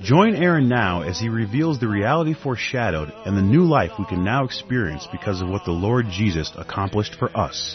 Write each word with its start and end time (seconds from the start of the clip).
Join 0.00 0.36
Aaron 0.36 0.68
now 0.68 1.02
as 1.02 1.18
he 1.18 1.28
reveals 1.28 1.80
the 1.80 1.88
reality 1.88 2.32
foreshadowed 2.32 3.12
and 3.26 3.36
the 3.36 3.42
new 3.42 3.64
life 3.64 3.90
we 3.98 4.04
can 4.04 4.22
now 4.22 4.44
experience 4.44 5.08
because 5.10 5.40
of 5.42 5.48
what 5.48 5.64
the 5.64 5.72
Lord 5.72 6.06
Jesus 6.08 6.52
accomplished 6.56 7.16
for 7.16 7.36
us. 7.36 7.74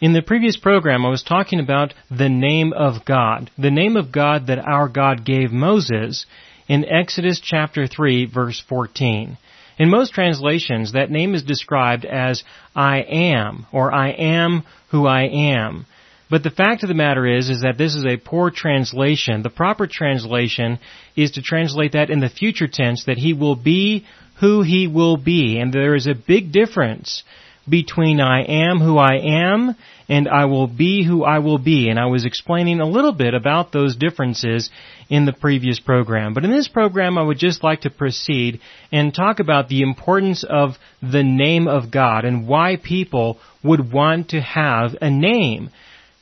In 0.00 0.14
the 0.14 0.22
previous 0.22 0.56
program, 0.56 1.06
I 1.06 1.10
was 1.10 1.22
talking 1.22 1.60
about 1.60 1.94
the 2.10 2.28
name 2.28 2.72
of 2.72 3.04
God, 3.04 3.52
the 3.56 3.70
name 3.70 3.96
of 3.96 4.10
God 4.10 4.48
that 4.48 4.58
our 4.58 4.88
God 4.88 5.24
gave 5.24 5.52
Moses 5.52 6.26
in 6.66 6.84
Exodus 6.84 7.40
chapter 7.40 7.86
3 7.86 8.26
verse 8.26 8.60
14. 8.68 9.38
In 9.78 9.90
most 9.90 10.12
translations, 10.12 10.92
that 10.92 11.10
name 11.10 11.36
is 11.36 11.44
described 11.44 12.04
as 12.04 12.42
I 12.74 13.02
am, 13.02 13.66
or 13.72 13.92
I 13.92 14.10
am 14.10 14.64
who 14.90 15.06
I 15.06 15.24
am. 15.24 15.86
But 16.28 16.42
the 16.42 16.50
fact 16.50 16.82
of 16.82 16.88
the 16.88 16.94
matter 16.94 17.26
is, 17.26 17.48
is 17.50 17.62
that 17.62 17.78
this 17.78 17.94
is 17.94 18.04
a 18.04 18.16
poor 18.16 18.50
translation. 18.50 19.42
The 19.42 19.50
proper 19.50 19.86
translation 19.86 20.80
is 21.14 21.32
to 21.32 21.42
translate 21.42 21.92
that 21.92 22.10
in 22.10 22.20
the 22.20 22.28
future 22.28 22.66
tense 22.66 23.04
that 23.04 23.18
he 23.18 23.32
will 23.32 23.56
be 23.56 24.04
who 24.40 24.62
he 24.62 24.88
will 24.88 25.16
be. 25.16 25.58
And 25.58 25.72
there 25.72 25.94
is 25.94 26.06
a 26.06 26.14
big 26.14 26.52
difference 26.52 27.22
between 27.68 28.20
I 28.20 28.42
am 28.42 28.78
who 28.78 28.98
I 28.98 29.18
am 29.18 29.76
and 30.08 30.28
I 30.28 30.44
will 30.44 30.68
be 30.68 31.04
who 31.04 31.24
I 31.24 31.40
will 31.40 31.58
be. 31.58 31.88
And 31.88 31.98
I 31.98 32.06
was 32.06 32.24
explaining 32.24 32.80
a 32.80 32.88
little 32.88 33.12
bit 33.12 33.34
about 33.34 33.72
those 33.72 33.96
differences 33.96 34.70
in 35.08 35.26
the 35.26 35.32
previous 35.32 35.80
program. 35.80 36.34
But 36.34 36.44
in 36.44 36.50
this 36.50 36.68
program, 36.68 37.18
I 37.18 37.22
would 37.22 37.38
just 37.38 37.64
like 37.64 37.82
to 37.82 37.90
proceed 37.90 38.60
and 38.92 39.14
talk 39.14 39.40
about 39.40 39.68
the 39.68 39.82
importance 39.82 40.44
of 40.48 40.76
the 41.02 41.24
name 41.24 41.66
of 41.66 41.90
God 41.90 42.24
and 42.24 42.46
why 42.46 42.76
people 42.76 43.38
would 43.64 43.92
want 43.92 44.30
to 44.30 44.40
have 44.40 44.96
a 45.00 45.10
name. 45.10 45.70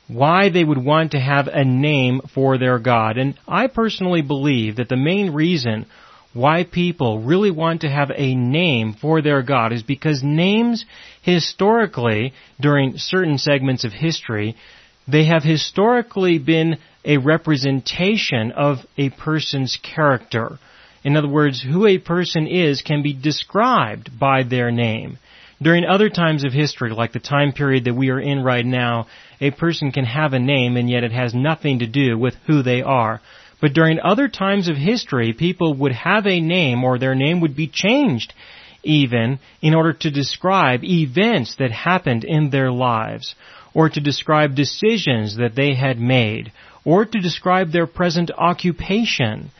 Why 0.07 0.49
they 0.49 0.63
would 0.63 0.83
want 0.83 1.11
to 1.11 1.19
have 1.19 1.47
a 1.47 1.63
name 1.63 2.21
for 2.33 2.57
their 2.57 2.79
God. 2.79 3.17
And 3.17 3.37
I 3.47 3.67
personally 3.67 4.21
believe 4.21 4.75
that 4.75 4.89
the 4.89 4.97
main 4.97 5.33
reason 5.33 5.85
why 6.33 6.65
people 6.65 7.21
really 7.21 7.49
want 7.49 7.81
to 7.81 7.89
have 7.89 8.11
a 8.13 8.35
name 8.35 8.93
for 8.99 9.21
their 9.21 9.41
God 9.41 9.71
is 9.71 9.83
because 9.83 10.21
names 10.21 10.85
historically, 11.21 12.33
during 12.59 12.97
certain 12.97 13.37
segments 13.37 13.85
of 13.85 13.93
history, 13.93 14.55
they 15.07 15.25
have 15.25 15.43
historically 15.43 16.37
been 16.37 16.77
a 17.05 17.17
representation 17.17 18.51
of 18.51 18.79
a 18.97 19.09
person's 19.11 19.79
character. 19.81 20.59
In 21.03 21.15
other 21.15 21.29
words, 21.29 21.61
who 21.61 21.85
a 21.85 21.99
person 21.99 22.47
is 22.47 22.81
can 22.81 23.01
be 23.01 23.13
described 23.13 24.19
by 24.19 24.43
their 24.43 24.71
name. 24.71 25.19
During 25.61 25.85
other 25.85 26.09
times 26.09 26.43
of 26.43 26.51
history, 26.51 26.91
like 26.91 27.13
the 27.13 27.19
time 27.19 27.53
period 27.53 27.85
that 27.85 27.93
we 27.93 28.09
are 28.09 28.19
in 28.19 28.43
right 28.43 28.65
now, 28.65 29.07
a 29.39 29.51
person 29.51 29.91
can 29.91 30.05
have 30.05 30.33
a 30.33 30.39
name 30.39 30.75
and 30.75 30.89
yet 30.89 31.03
it 31.03 31.13
has 31.13 31.33
nothing 31.33 31.79
to 31.79 31.87
do 31.87 32.17
with 32.17 32.35
who 32.45 32.61
they 32.61 32.81
are. 32.81 33.21
But 33.61 33.73
during 33.73 33.99
other 33.99 34.27
times 34.27 34.67
of 34.67 34.75
history, 34.75 35.33
people 35.33 35.73
would 35.75 35.93
have 35.93 36.27
a 36.27 36.41
name 36.41 36.83
or 36.83 36.99
their 36.99 37.15
name 37.15 37.39
would 37.39 37.55
be 37.55 37.67
changed 37.67 38.33
even 38.83 39.39
in 39.61 39.73
order 39.73 39.93
to 39.93 40.11
describe 40.11 40.83
events 40.83 41.55
that 41.55 41.71
happened 41.71 42.23
in 42.23 42.49
their 42.49 42.71
lives 42.71 43.33
or 43.73 43.89
to 43.89 43.99
describe 43.99 44.55
decisions 44.55 45.37
that 45.37 45.55
they 45.55 45.73
had 45.73 45.99
made 45.99 46.51
or 46.83 47.05
to 47.05 47.19
describe 47.19 47.71
their 47.71 47.87
present 47.87 48.29
occupation. 48.37 49.51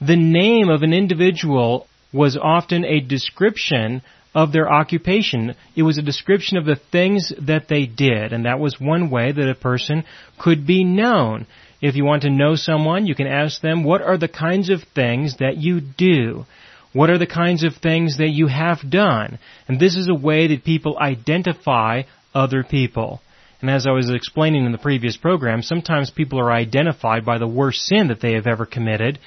The 0.00 0.16
name 0.16 0.68
of 0.68 0.82
an 0.82 0.92
individual 0.92 1.86
was 2.12 2.36
often 2.36 2.84
a 2.84 3.00
description 3.00 4.02
of 4.34 4.52
their 4.52 4.70
occupation. 4.70 5.54
It 5.76 5.82
was 5.82 5.98
a 5.98 6.02
description 6.02 6.56
of 6.56 6.64
the 6.64 6.80
things 6.90 7.32
that 7.46 7.68
they 7.68 7.86
did, 7.86 8.32
and 8.32 8.46
that 8.46 8.58
was 8.58 8.80
one 8.80 9.10
way 9.10 9.32
that 9.32 9.50
a 9.50 9.54
person 9.54 10.04
could 10.38 10.66
be 10.66 10.84
known. 10.84 11.46
If 11.80 11.96
you 11.96 12.04
want 12.04 12.22
to 12.22 12.30
know 12.30 12.54
someone, 12.54 13.06
you 13.06 13.14
can 13.14 13.26
ask 13.26 13.60
them, 13.60 13.84
what 13.84 14.02
are 14.02 14.16
the 14.16 14.28
kinds 14.28 14.70
of 14.70 14.82
things 14.94 15.36
that 15.38 15.56
you 15.56 15.80
do? 15.80 16.46
What 16.92 17.10
are 17.10 17.18
the 17.18 17.26
kinds 17.26 17.64
of 17.64 17.74
things 17.76 18.18
that 18.18 18.28
you 18.28 18.46
have 18.46 18.78
done? 18.88 19.38
And 19.66 19.80
this 19.80 19.96
is 19.96 20.08
a 20.08 20.14
way 20.14 20.48
that 20.48 20.64
people 20.64 20.98
identify 20.98 22.02
other 22.34 22.62
people. 22.62 23.20
And 23.60 23.70
as 23.70 23.86
I 23.86 23.92
was 23.92 24.10
explaining 24.10 24.66
in 24.66 24.72
the 24.72 24.78
previous 24.78 25.16
program, 25.16 25.62
sometimes 25.62 26.10
people 26.10 26.38
are 26.40 26.52
identified 26.52 27.24
by 27.24 27.38
the 27.38 27.46
worst 27.46 27.80
sin 27.82 28.08
that 28.08 28.20
they 28.20 28.32
have 28.32 28.46
ever 28.46 28.66
committed. 28.66 29.18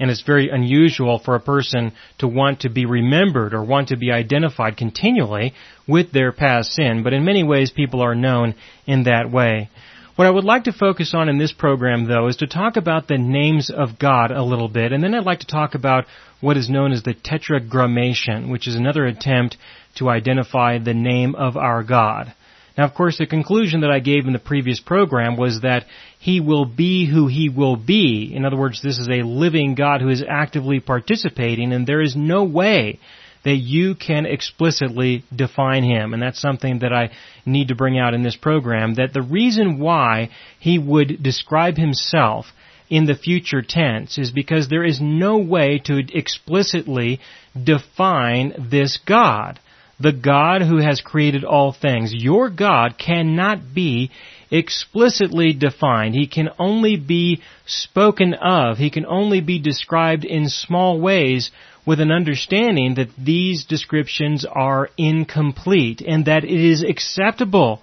And 0.00 0.10
it's 0.10 0.22
very 0.22 0.48
unusual 0.48 1.18
for 1.18 1.34
a 1.34 1.40
person 1.40 1.92
to 2.18 2.28
want 2.28 2.60
to 2.60 2.70
be 2.70 2.86
remembered 2.86 3.54
or 3.54 3.62
want 3.64 3.88
to 3.88 3.96
be 3.96 4.10
identified 4.10 4.76
continually 4.76 5.54
with 5.86 6.12
their 6.12 6.32
past 6.32 6.72
sin. 6.72 7.02
But 7.02 7.12
in 7.12 7.24
many 7.24 7.44
ways, 7.44 7.70
people 7.70 8.00
are 8.00 8.14
known 8.14 8.54
in 8.86 9.04
that 9.04 9.30
way. 9.30 9.70
What 10.14 10.26
I 10.26 10.30
would 10.30 10.44
like 10.44 10.64
to 10.64 10.72
focus 10.72 11.14
on 11.14 11.30
in 11.30 11.38
this 11.38 11.52
program, 11.52 12.06
though, 12.06 12.28
is 12.28 12.36
to 12.36 12.46
talk 12.46 12.76
about 12.76 13.08
the 13.08 13.16
names 13.16 13.70
of 13.70 13.98
God 13.98 14.30
a 14.30 14.42
little 14.42 14.68
bit, 14.68 14.92
and 14.92 15.02
then 15.02 15.14
I'd 15.14 15.24
like 15.24 15.40
to 15.40 15.46
talk 15.46 15.74
about 15.74 16.04
what 16.40 16.58
is 16.58 16.68
known 16.68 16.92
as 16.92 17.02
the 17.02 17.14
Tetragrammation, 17.14 18.50
which 18.50 18.68
is 18.68 18.74
another 18.74 19.06
attempt 19.06 19.56
to 19.96 20.10
identify 20.10 20.78
the 20.78 20.92
name 20.92 21.34
of 21.34 21.56
our 21.56 21.82
God. 21.82 22.34
Now, 22.76 22.84
of 22.84 22.94
course, 22.94 23.18
the 23.18 23.26
conclusion 23.26 23.80
that 23.80 23.90
I 23.90 24.00
gave 24.00 24.26
in 24.26 24.34
the 24.34 24.38
previous 24.38 24.80
program 24.80 25.36
was 25.36 25.60
that 25.62 25.86
He 26.22 26.38
will 26.38 26.64
be 26.64 27.04
who 27.04 27.26
He 27.26 27.48
will 27.48 27.74
be. 27.74 28.32
In 28.32 28.44
other 28.44 28.56
words, 28.56 28.80
this 28.80 29.00
is 29.00 29.08
a 29.08 29.26
living 29.26 29.74
God 29.74 30.00
who 30.00 30.08
is 30.08 30.24
actively 30.26 30.78
participating, 30.78 31.72
and 31.72 31.84
there 31.84 32.00
is 32.00 32.14
no 32.14 32.44
way 32.44 33.00
that 33.44 33.56
you 33.56 33.96
can 33.96 34.24
explicitly 34.24 35.24
define 35.34 35.82
him. 35.82 36.14
And 36.14 36.22
that's 36.22 36.40
something 36.40 36.78
that 36.78 36.92
I 36.92 37.10
need 37.44 37.68
to 37.68 37.74
bring 37.74 37.98
out 37.98 38.14
in 38.14 38.22
this 38.22 38.36
program, 38.36 38.94
that 38.94 39.12
the 39.12 39.20
reason 39.20 39.80
why 39.80 40.30
he 40.60 40.78
would 40.78 41.24
describe 41.24 41.76
himself 41.76 42.46
in 42.88 43.06
the 43.06 43.16
future 43.16 43.62
tense 43.62 44.16
is 44.16 44.30
because 44.30 44.68
there 44.68 44.84
is 44.84 45.00
no 45.00 45.38
way 45.38 45.80
to 45.86 46.00
explicitly 46.16 47.18
define 47.60 48.68
this 48.70 48.96
God. 49.04 49.58
The 49.98 50.12
God 50.12 50.62
who 50.62 50.78
has 50.78 51.00
created 51.00 51.44
all 51.44 51.72
things. 51.72 52.12
Your 52.14 52.48
God 52.48 52.96
cannot 52.96 53.74
be 53.74 54.12
explicitly 54.52 55.54
defined. 55.54 56.14
He 56.14 56.26
can 56.26 56.50
only 56.58 56.96
be 56.96 57.42
spoken 57.66 58.34
of. 58.34 58.76
He 58.76 58.90
can 58.90 59.06
only 59.06 59.40
be 59.40 59.58
described 59.58 60.24
in 60.24 60.48
small 60.48 61.00
ways 61.00 61.50
with 61.84 61.98
an 61.98 62.12
understanding 62.12 62.94
that 62.94 63.08
these 63.18 63.64
descriptions 63.64 64.44
are 64.44 64.90
incomplete 64.96 66.00
and 66.00 66.26
that 66.26 66.44
it 66.44 66.50
is 66.50 66.84
acceptable 66.84 67.82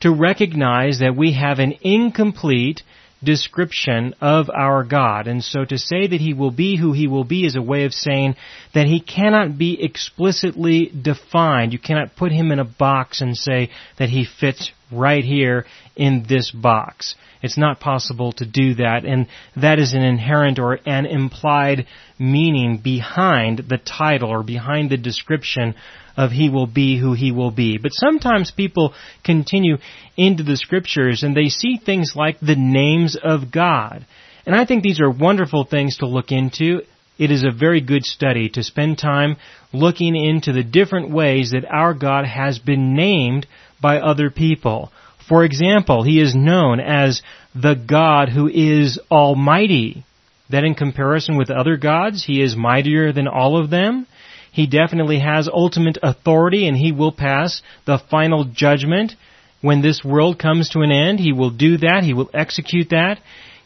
to 0.00 0.12
recognize 0.12 0.98
that 0.98 1.16
we 1.16 1.32
have 1.32 1.58
an 1.58 1.74
incomplete 1.80 2.82
description 3.24 4.14
of 4.20 4.50
our 4.50 4.84
God. 4.84 5.26
And 5.26 5.42
so 5.42 5.64
to 5.64 5.78
say 5.78 6.06
that 6.08 6.20
He 6.20 6.34
will 6.34 6.50
be 6.50 6.76
who 6.76 6.92
He 6.92 7.06
will 7.06 7.24
be 7.24 7.46
is 7.46 7.56
a 7.56 7.62
way 7.62 7.84
of 7.84 7.92
saying 7.92 8.36
that 8.74 8.86
He 8.86 9.00
cannot 9.00 9.56
be 9.56 9.82
explicitly 9.82 10.86
defined. 10.86 11.72
You 11.72 11.78
cannot 11.78 12.16
put 12.16 12.32
Him 12.32 12.50
in 12.50 12.58
a 12.58 12.64
box 12.64 13.20
and 13.20 13.36
say 13.36 13.70
that 13.98 14.08
He 14.08 14.24
fits 14.24 14.72
right 14.92 15.24
here 15.24 15.66
in 15.96 16.24
this 16.28 16.50
box. 16.50 17.14
It's 17.42 17.58
not 17.58 17.80
possible 17.80 18.32
to 18.34 18.46
do 18.46 18.74
that, 18.74 19.04
and 19.04 19.26
that 19.56 19.80
is 19.80 19.94
an 19.94 20.02
inherent 20.02 20.60
or 20.60 20.78
an 20.86 21.06
implied 21.06 21.86
meaning 22.18 22.78
behind 22.78 23.64
the 23.68 23.78
title 23.78 24.30
or 24.30 24.44
behind 24.44 24.90
the 24.90 24.96
description 24.96 25.74
of 26.16 26.30
he 26.30 26.48
will 26.48 26.66
be 26.66 26.98
who 26.98 27.14
he 27.14 27.32
will 27.32 27.50
be. 27.50 27.78
But 27.78 27.92
sometimes 27.94 28.50
people 28.50 28.94
continue 29.24 29.78
into 30.16 30.42
the 30.42 30.56
scriptures 30.56 31.22
and 31.22 31.36
they 31.36 31.48
see 31.48 31.78
things 31.78 32.12
like 32.14 32.38
the 32.40 32.56
names 32.56 33.16
of 33.20 33.50
God. 33.50 34.06
And 34.46 34.54
I 34.54 34.64
think 34.64 34.82
these 34.82 35.00
are 35.00 35.10
wonderful 35.10 35.64
things 35.64 35.98
to 35.98 36.06
look 36.06 36.30
into. 36.30 36.82
It 37.18 37.30
is 37.30 37.44
a 37.44 37.56
very 37.56 37.80
good 37.80 38.04
study 38.04 38.48
to 38.50 38.62
spend 38.62 38.98
time 38.98 39.36
looking 39.72 40.16
into 40.16 40.52
the 40.52 40.64
different 40.64 41.10
ways 41.10 41.52
that 41.52 41.64
our 41.64 41.94
God 41.94 42.26
has 42.26 42.58
been 42.58 42.94
named 42.94 43.46
by 43.82 43.98
other 43.98 44.30
people. 44.30 44.90
For 45.28 45.44
example, 45.44 46.02
he 46.02 46.20
is 46.20 46.34
known 46.34 46.80
as 46.80 47.20
the 47.54 47.74
God 47.74 48.30
who 48.30 48.48
is 48.48 48.98
almighty. 49.10 50.04
That 50.48 50.64
in 50.64 50.74
comparison 50.74 51.36
with 51.36 51.50
other 51.50 51.76
gods, 51.76 52.24
he 52.24 52.42
is 52.42 52.56
mightier 52.56 53.12
than 53.12 53.28
all 53.28 53.58
of 53.58 53.70
them. 53.70 54.06
He 54.50 54.66
definitely 54.66 55.18
has 55.18 55.48
ultimate 55.48 55.98
authority 56.02 56.66
and 56.66 56.76
he 56.76 56.92
will 56.92 57.12
pass 57.12 57.62
the 57.86 57.98
final 58.10 58.44
judgment 58.44 59.14
when 59.62 59.80
this 59.80 60.04
world 60.04 60.38
comes 60.38 60.68
to 60.70 60.80
an 60.80 60.92
end. 60.92 61.20
He 61.20 61.32
will 61.32 61.50
do 61.50 61.78
that. 61.78 62.02
He 62.04 62.12
will 62.12 62.30
execute 62.34 62.90
that. 62.90 63.18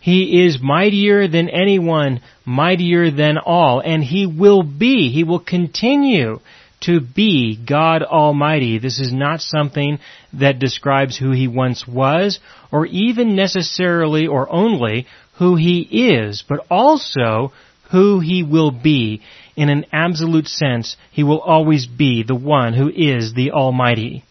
He 0.06 0.44
is 0.44 0.62
mightier 0.62 1.26
than 1.26 1.48
anyone, 1.48 2.20
mightier 2.44 3.10
than 3.10 3.38
all, 3.38 3.80
and 3.80 4.04
He 4.04 4.24
will 4.24 4.62
be, 4.62 5.10
He 5.10 5.24
will 5.24 5.40
continue 5.40 6.38
to 6.86 7.00
be 7.00 7.56
God 7.56 8.02
Almighty. 8.02 8.78
This 8.78 8.98
is 8.98 9.12
not 9.12 9.40
something 9.40 9.98
that 10.32 10.58
describes 10.58 11.16
who 11.16 11.32
He 11.32 11.48
once 11.48 11.86
was, 11.86 12.40
or 12.72 12.86
even 12.86 13.36
necessarily 13.36 14.26
or 14.26 14.50
only 14.50 15.06
who 15.38 15.56
He 15.56 15.80
is, 15.80 16.42
but 16.48 16.66
also 16.70 17.52
who 17.90 18.20
He 18.20 18.42
will 18.42 18.70
be. 18.70 19.22
In 19.56 19.68
an 19.68 19.86
absolute 19.92 20.48
sense, 20.48 20.96
He 21.12 21.22
will 21.22 21.40
always 21.40 21.86
be 21.86 22.22
the 22.22 22.34
one 22.34 22.74
who 22.74 22.88
is 22.88 23.34
the 23.34 23.52
Almighty. 23.52 24.24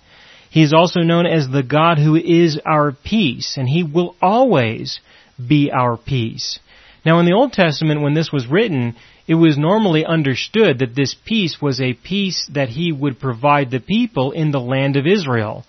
He 0.49 0.63
is 0.63 0.73
also 0.73 1.01
known 1.01 1.25
as 1.25 1.49
the 1.49 1.63
God 1.63 1.97
who 1.97 2.15
is 2.15 2.59
our 2.65 2.93
peace, 2.93 3.55
and 3.57 3.67
He 3.67 3.83
will 3.83 4.15
always 4.21 4.99
be 5.37 5.71
our 5.71 5.97
peace. 5.97 6.59
Now 7.05 7.19
in 7.19 7.25
the 7.25 7.33
Old 7.33 7.51
Testament, 7.51 8.01
when 8.01 8.13
this 8.13 8.31
was 8.31 8.47
written, 8.47 8.95
it 9.27 9.35
was 9.35 9.57
normally 9.57 10.05
understood 10.05 10.79
that 10.79 10.95
this 10.95 11.15
peace 11.25 11.57
was 11.59 11.81
a 11.81 11.93
peace 11.93 12.47
that 12.53 12.69
He 12.69 12.91
would 12.91 13.19
provide 13.19 13.71
the 13.71 13.79
people 13.79 14.31
in 14.31 14.51
the 14.51 14.59
land 14.59 14.97
of 14.97 15.07
Israel. 15.07 15.65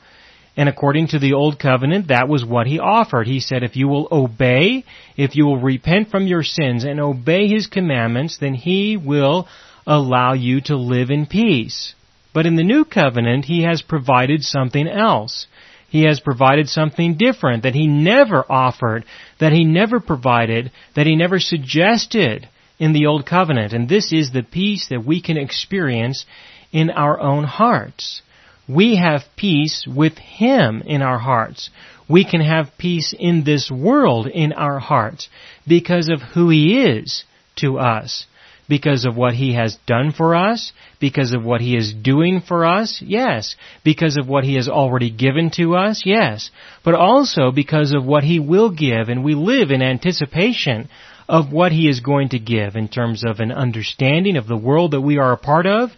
And 0.58 0.68
according 0.68 1.08
to 1.08 1.18
the 1.18 1.32
Old 1.32 1.58
Covenant, 1.58 2.08
that 2.08 2.28
was 2.28 2.44
what 2.44 2.66
He 2.66 2.78
offered. 2.78 3.26
He 3.26 3.40
said, 3.40 3.62
if 3.62 3.76
you 3.76 3.88
will 3.88 4.08
obey, 4.12 4.84
if 5.16 5.36
you 5.36 5.46
will 5.46 5.60
repent 5.60 6.10
from 6.10 6.26
your 6.26 6.42
sins 6.42 6.84
and 6.84 7.00
obey 7.00 7.48
His 7.48 7.66
commandments, 7.66 8.38
then 8.38 8.54
He 8.54 8.96
will 8.96 9.48
allow 9.86 10.34
you 10.34 10.60
to 10.62 10.76
live 10.76 11.10
in 11.10 11.26
peace. 11.26 11.94
But 12.34 12.44
in 12.44 12.56
the 12.56 12.64
New 12.64 12.84
Covenant, 12.84 13.46
He 13.46 13.62
has 13.62 13.80
provided 13.80 14.42
something 14.42 14.86
else. 14.86 15.46
He 15.88 16.02
has 16.02 16.20
provided 16.20 16.68
something 16.68 17.16
different 17.16 17.62
that 17.62 17.74
He 17.74 17.86
never 17.86 18.44
offered, 18.50 19.06
that 19.40 19.52
He 19.52 19.64
never 19.64 20.00
provided, 20.00 20.72
that 20.94 21.06
He 21.06 21.16
never 21.16 21.38
suggested 21.38 22.48
in 22.78 22.92
the 22.92 23.06
Old 23.06 23.26
Covenant. 23.26 23.72
And 23.72 23.88
this 23.88 24.12
is 24.12 24.30
the 24.30 24.42
peace 24.42 24.88
that 24.90 25.04
we 25.04 25.20
can 25.20 25.36
experience 25.36 26.24
in 26.72 26.90
our 26.90 27.20
own 27.20 27.44
hearts. 27.44 28.22
We 28.68 28.96
have 28.96 29.22
peace 29.36 29.86
with 29.86 30.18
Him 30.18 30.82
in 30.84 31.02
our 31.02 31.18
hearts. 31.18 31.70
We 32.08 32.24
can 32.24 32.40
have 32.40 32.78
peace 32.78 33.14
in 33.18 33.44
this 33.44 33.70
world 33.70 34.26
in 34.26 34.52
our 34.52 34.78
hearts 34.78 35.28
because 35.66 36.08
of 36.08 36.20
who 36.20 36.50
He 36.50 36.80
is 36.80 37.24
to 37.56 37.78
us 37.78 38.26
because 38.68 39.04
of 39.04 39.16
what 39.16 39.34
He 39.34 39.54
has 39.54 39.76
done 39.86 40.12
for 40.12 40.34
us, 40.34 40.72
because 41.00 41.32
of 41.32 41.44
what 41.44 41.60
He 41.60 41.76
is 41.76 41.92
doing 41.92 42.40
for 42.40 42.66
us, 42.66 43.02
yes. 43.04 43.56
Because 43.84 44.16
of 44.16 44.28
what 44.28 44.44
He 44.44 44.54
has 44.54 44.68
already 44.68 45.10
given 45.10 45.50
to 45.56 45.76
us, 45.76 46.02
yes. 46.04 46.50
But 46.84 46.94
also 46.94 47.52
because 47.52 47.92
of 47.94 48.04
what 48.04 48.24
He 48.24 48.40
will 48.40 48.70
give, 48.70 49.08
and 49.08 49.24
we 49.24 49.34
live 49.34 49.70
in 49.70 49.82
anticipation 49.82 50.88
of 51.28 51.52
what 51.52 51.72
He 51.72 51.88
is 51.88 52.00
going 52.00 52.30
to 52.30 52.38
give 52.38 52.76
in 52.76 52.88
terms 52.88 53.24
of 53.24 53.40
an 53.40 53.52
understanding 53.52 54.36
of 54.36 54.46
the 54.46 54.56
world 54.56 54.92
that 54.92 55.00
we 55.00 55.18
are 55.18 55.32
a 55.32 55.38
part 55.38 55.66
of, 55.66 55.90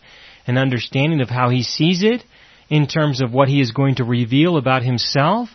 an 0.46 0.58
understanding 0.58 1.20
of 1.20 1.28
how 1.28 1.50
He 1.50 1.62
sees 1.62 2.02
it, 2.02 2.24
in 2.68 2.86
terms 2.86 3.20
of 3.20 3.32
what 3.32 3.48
He 3.48 3.60
is 3.60 3.72
going 3.72 3.96
to 3.96 4.04
reveal 4.04 4.56
about 4.56 4.82
Himself, 4.82 5.48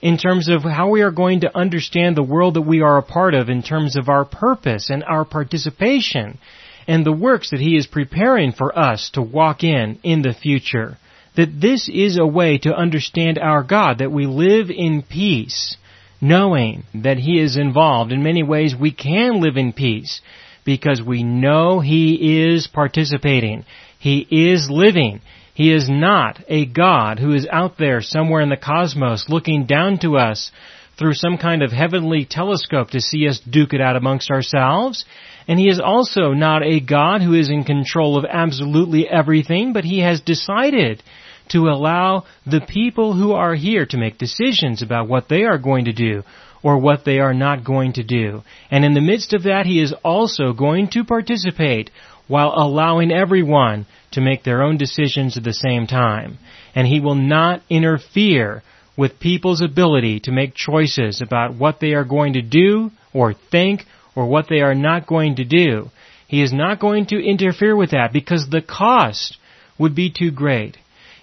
in 0.00 0.16
terms 0.18 0.48
of 0.48 0.62
how 0.62 0.88
we 0.88 1.02
are 1.02 1.10
going 1.10 1.40
to 1.40 1.56
understand 1.56 2.16
the 2.16 2.22
world 2.22 2.54
that 2.54 2.62
we 2.62 2.80
are 2.80 2.98
a 2.98 3.02
part 3.02 3.34
of 3.34 3.48
in 3.48 3.62
terms 3.62 3.96
of 3.96 4.08
our 4.08 4.24
purpose 4.24 4.88
and 4.88 5.02
our 5.04 5.24
participation 5.24 6.38
and 6.86 7.04
the 7.04 7.12
works 7.12 7.50
that 7.50 7.60
He 7.60 7.76
is 7.76 7.86
preparing 7.86 8.52
for 8.52 8.76
us 8.76 9.10
to 9.14 9.22
walk 9.22 9.62
in 9.62 9.98
in 10.02 10.22
the 10.22 10.34
future. 10.34 10.96
That 11.36 11.60
this 11.60 11.88
is 11.88 12.18
a 12.18 12.26
way 12.26 12.58
to 12.58 12.74
understand 12.74 13.38
our 13.38 13.62
God, 13.62 13.98
that 13.98 14.10
we 14.10 14.26
live 14.26 14.70
in 14.70 15.02
peace, 15.02 15.76
knowing 16.20 16.84
that 16.94 17.18
He 17.18 17.40
is 17.40 17.56
involved. 17.56 18.12
In 18.12 18.22
many 18.22 18.42
ways 18.42 18.74
we 18.78 18.92
can 18.92 19.40
live 19.40 19.56
in 19.56 19.72
peace 19.72 20.20
because 20.64 21.02
we 21.02 21.22
know 21.22 21.80
He 21.80 22.44
is 22.52 22.66
participating. 22.66 23.64
He 23.98 24.26
is 24.30 24.68
living. 24.70 25.20
He 25.54 25.72
is 25.72 25.88
not 25.88 26.40
a 26.48 26.64
God 26.64 27.18
who 27.18 27.34
is 27.34 27.46
out 27.50 27.76
there 27.78 28.00
somewhere 28.00 28.40
in 28.40 28.48
the 28.48 28.56
cosmos 28.56 29.26
looking 29.28 29.66
down 29.66 29.98
to 29.98 30.16
us 30.16 30.50
through 30.98 31.14
some 31.14 31.38
kind 31.38 31.62
of 31.62 31.72
heavenly 31.72 32.26
telescope 32.28 32.90
to 32.90 33.00
see 33.00 33.26
us 33.26 33.40
duke 33.40 33.72
it 33.72 33.80
out 33.80 33.96
amongst 33.96 34.30
ourselves. 34.30 35.04
And 35.48 35.58
he 35.58 35.68
is 35.68 35.80
also 35.80 36.32
not 36.32 36.62
a 36.62 36.80
God 36.80 37.22
who 37.22 37.34
is 37.34 37.50
in 37.50 37.64
control 37.64 38.18
of 38.18 38.24
absolutely 38.24 39.08
everything, 39.08 39.72
but 39.72 39.84
he 39.84 40.00
has 40.00 40.20
decided 40.20 41.02
to 41.50 41.68
allow 41.68 42.24
the 42.46 42.60
people 42.60 43.12
who 43.12 43.32
are 43.32 43.54
here 43.54 43.86
to 43.86 43.98
make 43.98 44.18
decisions 44.18 44.82
about 44.82 45.08
what 45.08 45.28
they 45.28 45.44
are 45.44 45.58
going 45.58 45.84
to 45.84 45.92
do 45.92 46.22
or 46.62 46.78
what 46.78 47.04
they 47.04 47.18
are 47.18 47.34
not 47.34 47.64
going 47.64 47.92
to 47.94 48.04
do. 48.04 48.42
And 48.70 48.84
in 48.84 48.94
the 48.94 49.00
midst 49.00 49.32
of 49.32 49.44
that, 49.44 49.66
he 49.66 49.80
is 49.80 49.94
also 50.04 50.52
going 50.52 50.88
to 50.90 51.04
participate 51.04 51.90
while 52.28 52.52
allowing 52.54 53.10
everyone 53.10 53.86
to 54.12 54.20
make 54.20 54.44
their 54.44 54.62
own 54.62 54.76
decisions 54.76 55.36
at 55.36 55.44
the 55.44 55.52
same 55.52 55.86
time. 55.86 56.38
And 56.74 56.86
he 56.86 57.00
will 57.00 57.14
not 57.14 57.62
interfere 57.68 58.62
with 58.96 59.18
people's 59.18 59.62
ability 59.62 60.20
to 60.20 60.32
make 60.32 60.54
choices 60.54 61.22
about 61.22 61.54
what 61.54 61.80
they 61.80 61.94
are 61.94 62.04
going 62.04 62.34
to 62.34 62.42
do 62.42 62.90
or 63.12 63.34
think 63.34 63.84
or 64.14 64.26
what 64.26 64.46
they 64.48 64.60
are 64.60 64.74
not 64.74 65.06
going 65.06 65.36
to 65.36 65.44
do. 65.44 65.90
He 66.28 66.42
is 66.42 66.52
not 66.52 66.78
going 66.78 67.06
to 67.06 67.24
interfere 67.24 67.74
with 67.74 67.90
that 67.90 68.12
because 68.12 68.48
the 68.48 68.62
cost 68.62 69.38
would 69.78 69.94
be 69.94 70.12
too 70.12 70.30
great. 70.30 70.76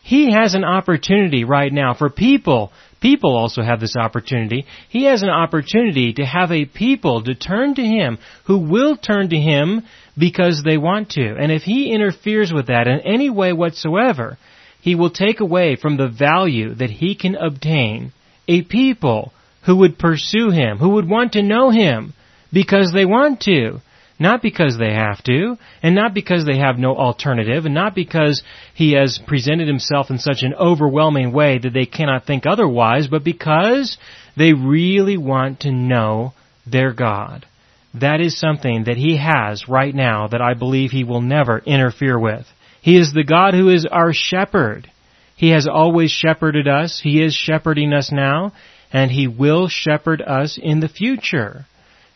He 0.07 0.31
has 0.31 0.54
an 0.54 0.63
opportunity 0.63 1.44
right 1.44 1.71
now 1.71 1.94
for 1.94 2.09
people. 2.09 2.71
People 3.01 3.36
also 3.36 3.62
have 3.62 3.81
this 3.81 3.98
opportunity. 3.98 4.65
He 4.88 5.04
has 5.04 5.21
an 5.21 5.27
opportunity 5.30 6.13
to 6.13 6.25
have 6.25 6.50
a 6.50 6.63
people 6.63 7.25
to 7.25 7.36
turn 7.36 7.75
to 7.75 7.81
Him 7.81 8.18
who 8.45 8.59
will 8.59 8.95
turn 8.95 9.31
to 9.31 9.36
Him 9.36 9.83
because 10.18 10.63
they 10.63 10.77
want 10.77 11.09
to. 11.12 11.36
And 11.38 11.51
if 11.51 11.63
He 11.63 11.92
interferes 11.94 12.54
with 12.54 12.68
that 12.68 12.88
in 12.88 13.01
any 13.01 13.30
way 13.30 13.51
whatsoever, 13.51 14.38
He 14.80 14.95
will 14.95 15.09
take 15.09 15.42
away 15.42 15.75
from 15.75 15.98
the 15.98 16.07
value 16.07 16.74
that 16.75 16.89
He 16.89 17.13
can 17.13 17.36
obtain 17.36 18.13
a 18.48 18.62
people 18.62 19.33
who 19.65 19.75
would 19.75 20.00
pursue 20.00 20.51
Him, 20.51 20.77
who 20.77 20.92
would 20.92 21.09
want 21.09 21.33
to 21.33 21.44
know 21.44 21.69
Him 21.69 22.13
because 22.54 22.94
they 22.94 23.04
want 23.04 23.42
to. 23.42 23.81
Not 24.19 24.41
because 24.41 24.77
they 24.77 24.93
have 24.93 25.23
to, 25.25 25.57
and 25.83 25.93
not 25.93 26.15
because 26.15 26.43
they 26.45 26.57
have 26.57 26.79
no 26.79 26.95
alternative, 26.95 27.65
and 27.65 27.75
not 27.75 27.93
because 27.93 28.41
he 28.73 28.93
has 28.93 29.19
presented 29.27 29.67
himself 29.67 30.09
in 30.09 30.17
such 30.17 30.41
an 30.41 30.55
overwhelming 30.55 31.31
way 31.31 31.59
that 31.59 31.73
they 31.73 31.85
cannot 31.85 32.25
think 32.25 32.45
otherwise, 32.45 33.07
but 33.07 33.23
because 33.23 33.97
they 34.35 34.53
really 34.53 35.17
want 35.17 35.61
to 35.61 35.71
know 35.71 36.33
their 36.65 36.93
God. 36.93 37.45
That 37.93 38.19
is 38.19 38.39
something 38.39 38.85
that 38.85 38.97
he 38.97 39.17
has 39.17 39.67
right 39.69 39.93
now 39.93 40.27
that 40.27 40.41
I 40.41 40.55
believe 40.55 40.91
he 40.91 41.03
will 41.03 41.21
never 41.21 41.59
interfere 41.59 42.19
with. 42.19 42.45
He 42.81 42.97
is 42.97 43.13
the 43.13 43.23
God 43.23 43.53
who 43.53 43.69
is 43.69 43.85
our 43.85 44.13
shepherd. 44.13 44.89
He 45.35 45.49
has 45.49 45.68
always 45.68 46.11
shepherded 46.11 46.68
us. 46.68 46.99
He 47.03 47.21
is 47.21 47.35
shepherding 47.35 47.94
us 47.94 48.11
now, 48.11 48.53
and 48.92 49.11
he 49.11 49.27
will 49.27 49.68
shepherd 49.68 50.21
us 50.21 50.59
in 50.61 50.80
the 50.80 50.89
future. 50.89 51.65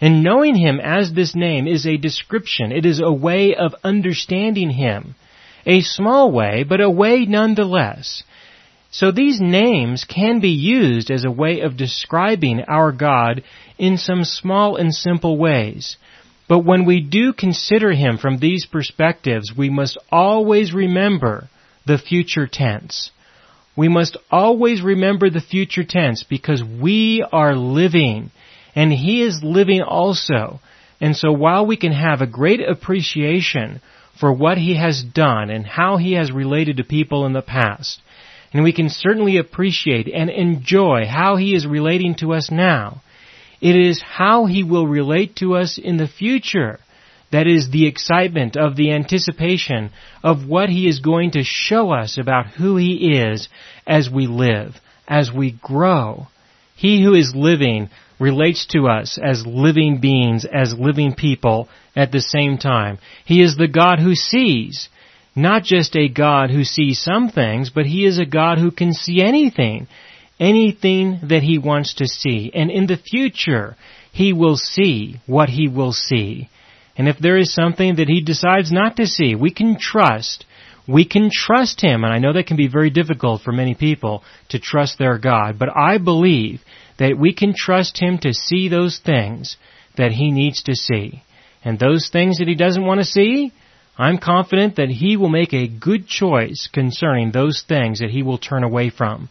And 0.02 0.24
knowing 0.24 0.56
Him 0.56 0.80
as 0.80 1.14
this 1.14 1.36
name 1.36 1.68
is 1.68 1.86
a 1.86 1.98
description. 1.98 2.72
It 2.72 2.86
is 2.88 3.00
a 3.00 3.14
way 3.14 3.54
of 3.54 3.76
understanding 3.84 4.72
Him. 4.72 5.14
A 5.66 5.82
small 5.82 6.32
way, 6.32 6.64
but 6.68 6.82
a 6.82 6.90
way 6.90 7.26
nonetheless. 7.26 8.24
So 8.90 9.12
these 9.12 9.40
names 9.40 10.04
can 10.04 10.40
be 10.40 10.50
used 10.50 11.12
as 11.12 11.24
a 11.24 11.32
way 11.32 11.62
of 11.62 11.78
describing 11.78 12.64
our 12.68 12.92
God 12.92 13.44
in 13.78 13.98
some 13.98 14.26
small 14.26 14.76
and 14.76 14.94
simple 14.94 15.38
ways. 15.38 15.98
But 16.50 16.66
when 16.66 16.84
we 16.84 17.00
do 17.00 17.32
consider 17.32 17.94
Him 17.94 18.18
from 18.18 18.40
these 18.40 18.66
perspectives, 18.66 19.54
we 19.56 19.70
must 19.70 19.98
always 20.12 20.74
remember 20.74 21.48
the 21.86 22.00
future 22.00 22.48
tense. 22.48 23.12
We 23.78 23.88
must 23.88 24.18
always 24.30 24.82
remember 24.82 25.30
the 25.30 25.40
future 25.40 25.86
tense 25.88 26.24
because 26.24 26.62
we 26.64 27.24
are 27.32 27.56
living 27.56 28.32
and 28.76 28.92
He 28.92 29.22
is 29.22 29.44
living 29.44 29.82
also. 29.82 30.60
And 31.00 31.16
so 31.16 31.32
while 31.32 31.66
we 31.66 31.78
can 31.78 31.92
have 31.92 32.22
a 32.22 32.28
great 32.28 32.62
appreciation 32.62 33.82
for 34.20 34.32
what 34.32 34.58
He 34.58 34.76
has 34.76 35.04
done 35.04 35.50
and 35.50 35.66
how 35.66 35.98
He 35.98 36.14
has 36.14 36.32
related 36.32 36.78
to 36.78 36.84
people 36.84 37.26
in 37.26 37.34
the 37.34 37.42
past, 37.42 38.02
and 38.54 38.64
we 38.64 38.74
can 38.74 38.90
certainly 38.90 39.38
appreciate 39.38 40.08
and 40.08 40.30
enjoy 40.30 41.06
how 41.06 41.38
He 41.38 41.56
is 41.56 41.66
relating 41.66 42.16
to 42.16 42.34
us 42.34 42.50
now, 42.52 43.02
it 43.62 43.76
is 43.76 44.02
how 44.02 44.46
He 44.46 44.64
will 44.64 44.88
relate 44.88 45.36
to 45.38 45.56
us 45.56 45.80
in 45.82 45.98
the 45.98 46.08
future 46.08 46.80
that 47.32 47.48
is 47.48 47.70
the 47.72 47.88
excitement 47.88 48.58
of 48.58 48.76
the 48.76 48.92
anticipation 48.92 49.92
of 50.24 50.48
what 50.48 50.70
He 50.70 50.88
is 50.88 51.00
going 51.00 51.32
to 51.32 51.44
show 51.44 51.92
us 51.92 52.18
about 52.18 52.48
who 52.48 52.76
He 52.78 53.18
is 53.18 53.48
as 53.88 54.10
we 54.10 54.28
live, 54.28 54.76
as 55.08 55.32
we 55.32 55.58
grow. 55.62 56.28
He 56.76 57.02
who 57.04 57.14
is 57.14 57.34
living 57.36 57.90
relates 58.22 58.68
to 58.68 58.88
us 58.88 59.18
as 59.22 59.46
living 59.46 60.00
beings, 60.00 60.46
as 60.46 60.76
living 60.78 61.14
people 61.16 61.68
at 61.96 62.12
the 62.12 62.22
same 62.22 62.58
time. 62.58 63.00
He 63.26 63.42
is 63.42 63.58
the 63.58 63.68
God 63.68 64.00
who 64.00 64.16
sees. 64.16 64.88
Not 65.36 65.64
just 65.64 65.96
a 65.96 66.08
God 66.08 66.52
who 66.52 66.64
sees 66.64 67.00
some 67.02 67.30
things, 67.30 67.70
but 67.70 67.86
He 67.86 68.06
is 68.06 68.20
a 68.20 68.26
God 68.26 68.60
who 68.60 68.72
can 68.72 68.94
see 68.94 69.22
anything. 69.22 69.88
Anything 70.40 71.20
that 71.30 71.42
He 71.42 71.58
wants 71.58 71.96
to 71.96 72.08
see. 72.08 72.52
And 72.54 72.70
in 72.70 72.88
the 72.88 72.98
future, 72.98 73.76
He 74.12 74.34
will 74.34 74.58
see 74.58 75.20
what 75.26 75.50
He 75.50 75.68
will 75.68 75.94
see. 75.94 76.50
And 76.98 77.08
if 77.08 77.18
there 77.18 77.38
is 77.38 77.54
something 77.54 77.96
that 77.96 78.10
He 78.10 78.22
decides 78.22 78.72
not 78.72 78.98
to 78.98 79.08
see, 79.08 79.36
we 79.36 79.52
can 79.52 79.80
trust. 79.80 80.46
We 80.88 81.06
can 81.06 81.30
trust 81.32 81.82
Him, 81.82 82.04
and 82.04 82.14
I 82.14 82.20
know 82.20 82.34
that 82.34 82.48
can 82.48 82.58
be 82.58 82.68
very 82.68 82.90
difficult 82.90 83.42
for 83.42 83.52
many 83.52 83.76
people 83.76 84.24
to 84.50 84.60
trust 84.60 84.98
their 84.98 85.18
God, 85.18 85.58
but 85.58 85.70
I 85.76 85.98
believe 85.98 86.62
that 87.02 87.18
we 87.18 87.34
can 87.34 87.52
trust 87.56 87.98
Him 87.98 88.20
to 88.20 88.32
see 88.32 88.70
those 88.70 89.00
things 89.04 89.58
that 89.98 90.12
He 90.12 90.30
needs 90.30 90.62
to 90.64 90.76
see. 90.76 91.24
And 91.66 91.80
those 91.80 92.10
things 92.12 92.38
that 92.38 92.48
He 92.48 92.54
doesn't 92.54 92.86
want 92.86 93.00
to 93.00 93.06
see, 93.06 93.52
I'm 93.98 94.20
confident 94.20 94.76
that 94.76 94.90
He 94.90 95.18
will 95.18 95.28
make 95.30 95.52
a 95.52 95.68
good 95.68 96.08
choice 96.08 96.70
concerning 96.72 97.32
those 97.32 97.64
things 97.68 98.02
that 98.02 98.12
He 98.12 98.22
will 98.22 98.38
turn 98.38 98.64
away 98.64 98.92
from. 98.92 99.30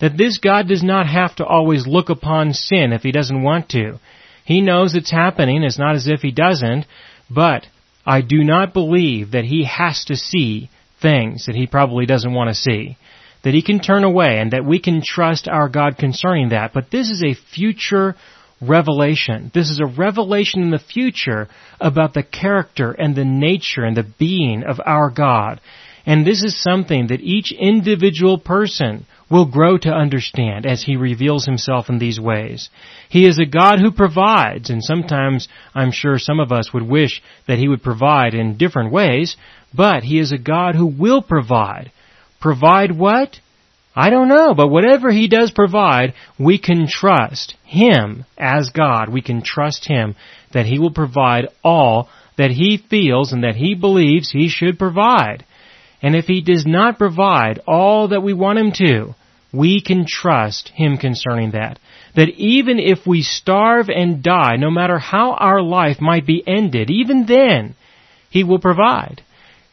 That 0.00 0.16
this 0.16 0.38
God 0.38 0.68
does 0.68 0.84
not 0.84 1.08
have 1.08 1.34
to 1.36 1.44
always 1.44 1.88
look 1.88 2.08
upon 2.08 2.52
sin 2.52 2.92
if 2.92 3.02
He 3.02 3.10
doesn't 3.10 3.42
want 3.42 3.68
to. 3.70 3.98
He 4.44 4.60
knows 4.60 4.94
it's 4.94 5.10
happening, 5.10 5.64
it's 5.64 5.76
not 5.76 5.96
as 5.96 6.06
if 6.06 6.20
He 6.20 6.30
doesn't, 6.30 6.86
but 7.28 7.66
I 8.06 8.20
do 8.20 8.44
not 8.44 8.72
believe 8.72 9.32
that 9.32 9.44
He 9.44 9.64
has 9.64 10.04
to 10.04 10.14
see 10.14 10.70
things 11.02 11.46
that 11.46 11.56
He 11.56 11.66
probably 11.66 12.06
doesn't 12.06 12.32
want 12.32 12.50
to 12.50 12.54
see. 12.54 12.96
That 13.44 13.54
He 13.54 13.62
can 13.62 13.80
turn 13.80 14.04
away 14.04 14.38
and 14.38 14.52
that 14.52 14.64
we 14.64 14.80
can 14.80 15.02
trust 15.04 15.48
our 15.48 15.68
God 15.68 15.96
concerning 15.98 16.50
that. 16.50 16.72
But 16.72 16.90
this 16.90 17.10
is 17.10 17.22
a 17.22 17.34
future 17.54 18.16
revelation. 18.60 19.50
This 19.54 19.70
is 19.70 19.80
a 19.80 19.86
revelation 19.86 20.62
in 20.62 20.70
the 20.70 20.78
future 20.78 21.48
about 21.80 22.14
the 22.14 22.22
character 22.22 22.92
and 22.92 23.14
the 23.14 23.24
nature 23.24 23.84
and 23.84 23.96
the 23.96 24.10
being 24.18 24.64
of 24.64 24.80
our 24.84 25.10
God. 25.10 25.60
And 26.06 26.26
this 26.26 26.42
is 26.42 26.60
something 26.60 27.08
that 27.08 27.20
each 27.20 27.52
individual 27.52 28.38
person 28.38 29.06
will 29.30 29.44
grow 29.44 29.76
to 29.76 29.90
understand 29.90 30.64
as 30.64 30.82
he 30.82 30.96
reveals 30.96 31.44
himself 31.44 31.90
in 31.90 31.98
these 31.98 32.18
ways. 32.18 32.70
He 33.10 33.26
is 33.26 33.38
a 33.38 33.44
God 33.44 33.78
who 33.78 33.92
provides, 33.92 34.70
and 34.70 34.82
sometimes 34.82 35.48
I'm 35.74 35.90
sure 35.90 36.18
some 36.18 36.40
of 36.40 36.50
us 36.50 36.72
would 36.72 36.82
wish 36.88 37.22
that 37.46 37.58
he 37.58 37.68
would 37.68 37.82
provide 37.82 38.32
in 38.32 38.56
different 38.56 38.90
ways, 38.90 39.36
but 39.74 40.02
he 40.02 40.18
is 40.18 40.32
a 40.32 40.38
God 40.38 40.74
who 40.74 40.86
will 40.86 41.20
provide. 41.20 41.92
Provide 42.40 42.96
what? 42.96 43.36
I 43.94 44.10
don't 44.10 44.28
know, 44.28 44.54
but 44.54 44.68
whatever 44.68 45.10
He 45.10 45.26
does 45.26 45.50
provide, 45.50 46.14
we 46.38 46.58
can 46.58 46.86
trust 46.88 47.56
Him 47.64 48.24
as 48.36 48.70
God. 48.70 49.08
We 49.08 49.22
can 49.22 49.42
trust 49.42 49.86
Him 49.88 50.14
that 50.52 50.66
He 50.66 50.78
will 50.78 50.92
provide 50.92 51.48
all 51.64 52.08
that 52.36 52.52
He 52.52 52.76
feels 52.90 53.32
and 53.32 53.42
that 53.42 53.56
He 53.56 53.74
believes 53.74 54.30
He 54.30 54.48
should 54.48 54.78
provide. 54.78 55.44
And 56.00 56.14
if 56.14 56.26
He 56.26 56.40
does 56.40 56.64
not 56.64 56.96
provide 56.96 57.60
all 57.66 58.08
that 58.08 58.22
we 58.22 58.34
want 58.34 58.60
Him 58.60 58.70
to, 58.76 59.14
we 59.52 59.82
can 59.82 60.04
trust 60.06 60.70
Him 60.74 60.96
concerning 60.96 61.50
that. 61.52 61.80
That 62.14 62.28
even 62.28 62.78
if 62.78 63.06
we 63.06 63.22
starve 63.22 63.88
and 63.88 64.22
die, 64.22 64.56
no 64.56 64.70
matter 64.70 64.98
how 64.98 65.32
our 65.32 65.60
life 65.60 66.00
might 66.00 66.26
be 66.26 66.44
ended, 66.46 66.88
even 66.88 67.26
then, 67.26 67.74
He 68.30 68.44
will 68.44 68.60
provide. 68.60 69.22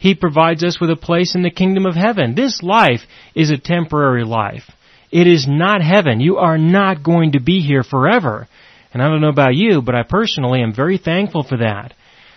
He 0.06 0.14
provides 0.14 0.64
us 0.64 0.80
with 0.80 0.92
a 0.92 0.96
place 0.96 1.34
in 1.34 1.42
the 1.42 1.50
kingdom 1.50 1.88
of 1.88 1.96
heaven. 1.96 2.36
This 2.36 2.62
life 2.62 3.02
is 3.34 3.50
a 3.50 3.58
temporary 3.58 4.24
life. 4.24 4.70
It 5.10 5.26
is 5.26 5.48
not 5.50 5.82
heaven. 5.82 6.20
You 6.20 6.38
are 6.38 6.60
not 6.60 7.02
going 7.02 7.32
to 7.32 7.40
be 7.40 7.62
here 7.62 7.82
forever. 7.82 8.48
And 8.94 9.02
I 9.02 9.08
don't 9.08 9.20
know 9.20 9.30
about 9.30 9.56
you, 9.56 9.82
but 9.82 9.96
I 9.96 10.04
personally 10.04 10.62
am 10.62 10.76
very 10.76 11.00
thankful 11.00 11.42
for 11.42 11.58
that. 11.58 11.96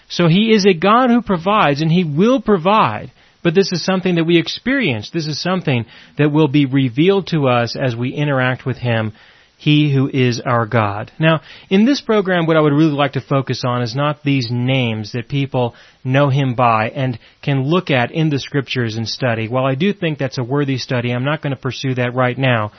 So 0.08 0.28
He 0.28 0.50
is 0.50 0.64
a 0.64 0.72
God 0.72 1.10
who 1.10 1.20
provides 1.20 1.82
and 1.82 1.92
He 1.92 2.04
will 2.04 2.40
provide. 2.40 3.12
But 3.42 3.54
this 3.54 3.70
is 3.70 3.84
something 3.84 4.14
that 4.14 4.24
we 4.24 4.38
experience. 4.38 5.10
This 5.10 5.26
is 5.26 5.38
something 5.38 5.84
that 6.16 6.32
will 6.32 6.48
be 6.48 6.64
revealed 6.64 7.26
to 7.32 7.48
us 7.48 7.76
as 7.76 7.94
we 7.94 8.14
interact 8.14 8.64
with 8.64 8.78
Him 8.78 9.12
he 9.58 9.92
who 9.92 10.08
is 10.08 10.40
our 10.40 10.66
God. 10.66 11.10
Now, 11.18 11.40
in 11.68 11.84
this 11.84 12.00
program, 12.00 12.46
what 12.46 12.56
I 12.56 12.60
would 12.60 12.72
really 12.72 12.92
like 12.92 13.14
to 13.14 13.20
focus 13.20 13.64
on 13.66 13.82
is 13.82 13.94
not 13.94 14.22
these 14.22 14.46
names 14.52 15.12
that 15.12 15.28
people 15.28 15.74
know 16.04 16.30
Him 16.30 16.54
by 16.54 16.90
and 16.90 17.18
can 17.42 17.64
look 17.64 17.90
at 17.90 18.12
in 18.12 18.30
the 18.30 18.38
Scriptures 18.38 18.96
and 18.96 19.06
study. 19.06 19.48
While 19.48 19.66
I 19.66 19.74
do 19.74 19.92
think 19.92 20.18
that's 20.18 20.38
a 20.38 20.44
worthy 20.44 20.78
study, 20.78 21.10
I'm 21.10 21.24
not 21.24 21.42
going 21.42 21.56
to 21.56 21.60
pursue 21.60 21.94
that 21.96 22.14
right 22.14 22.38
now. 22.38 22.70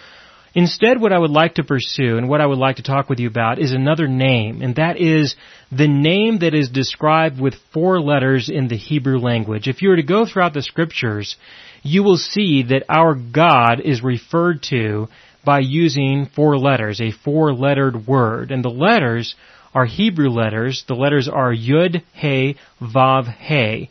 Instead, 0.56 1.02
what 1.02 1.12
I 1.12 1.20
would 1.20 1.32
like 1.32 1.56
to 1.56 1.66
pursue 1.66 2.18
and 2.18 2.30
what 2.30 2.40
I 2.40 2.46
would 2.46 2.58
like 2.58 2.78
to 2.78 2.84
talk 2.84 3.10
with 3.10 3.20
you 3.20 3.28
about 3.28 3.60
is 3.60 3.72
another 3.72 4.08
name, 4.08 4.62
and 4.62 4.78
that 4.78 4.98
is 4.98 5.36
the 5.72 5.88
name 5.88 6.40
that 6.40 6.54
is 6.54 6.70
described 6.70 7.42
with 7.42 7.56
four 7.74 8.00
letters 8.00 8.50
in 8.50 8.70
the 8.70 8.78
Hebrew 8.78 9.20
language. 9.20 9.68
If 9.68 9.82
you 9.82 9.90
were 9.90 9.98
to 9.98 10.04
go 10.04 10.26
throughout 10.26 10.54
the 10.54 10.64
scriptures, 10.64 11.36
you 11.84 12.04
will 12.04 12.18
see 12.18 12.64
that 12.64 12.86
our 12.88 13.16
God 13.16 13.82
is 13.82 14.02
referred 14.02 14.64
to 14.70 15.10
by 15.50 15.62
using 15.62 16.27
four 16.36 16.60
letters, 16.60 17.01
a 17.01 17.10
four-lettered 17.10 18.06
word. 18.06 18.51
And 18.51 18.63
the 18.63 18.70
letters 18.70 19.34
are 19.74 19.88
Hebrew 19.88 20.29
letters. 20.29 20.84
The 20.88 20.94
letters 20.94 21.27
are 21.27 21.51
Yud, 21.51 22.03
He, 22.13 22.56
Vav, 22.79 23.36
He. 23.36 23.89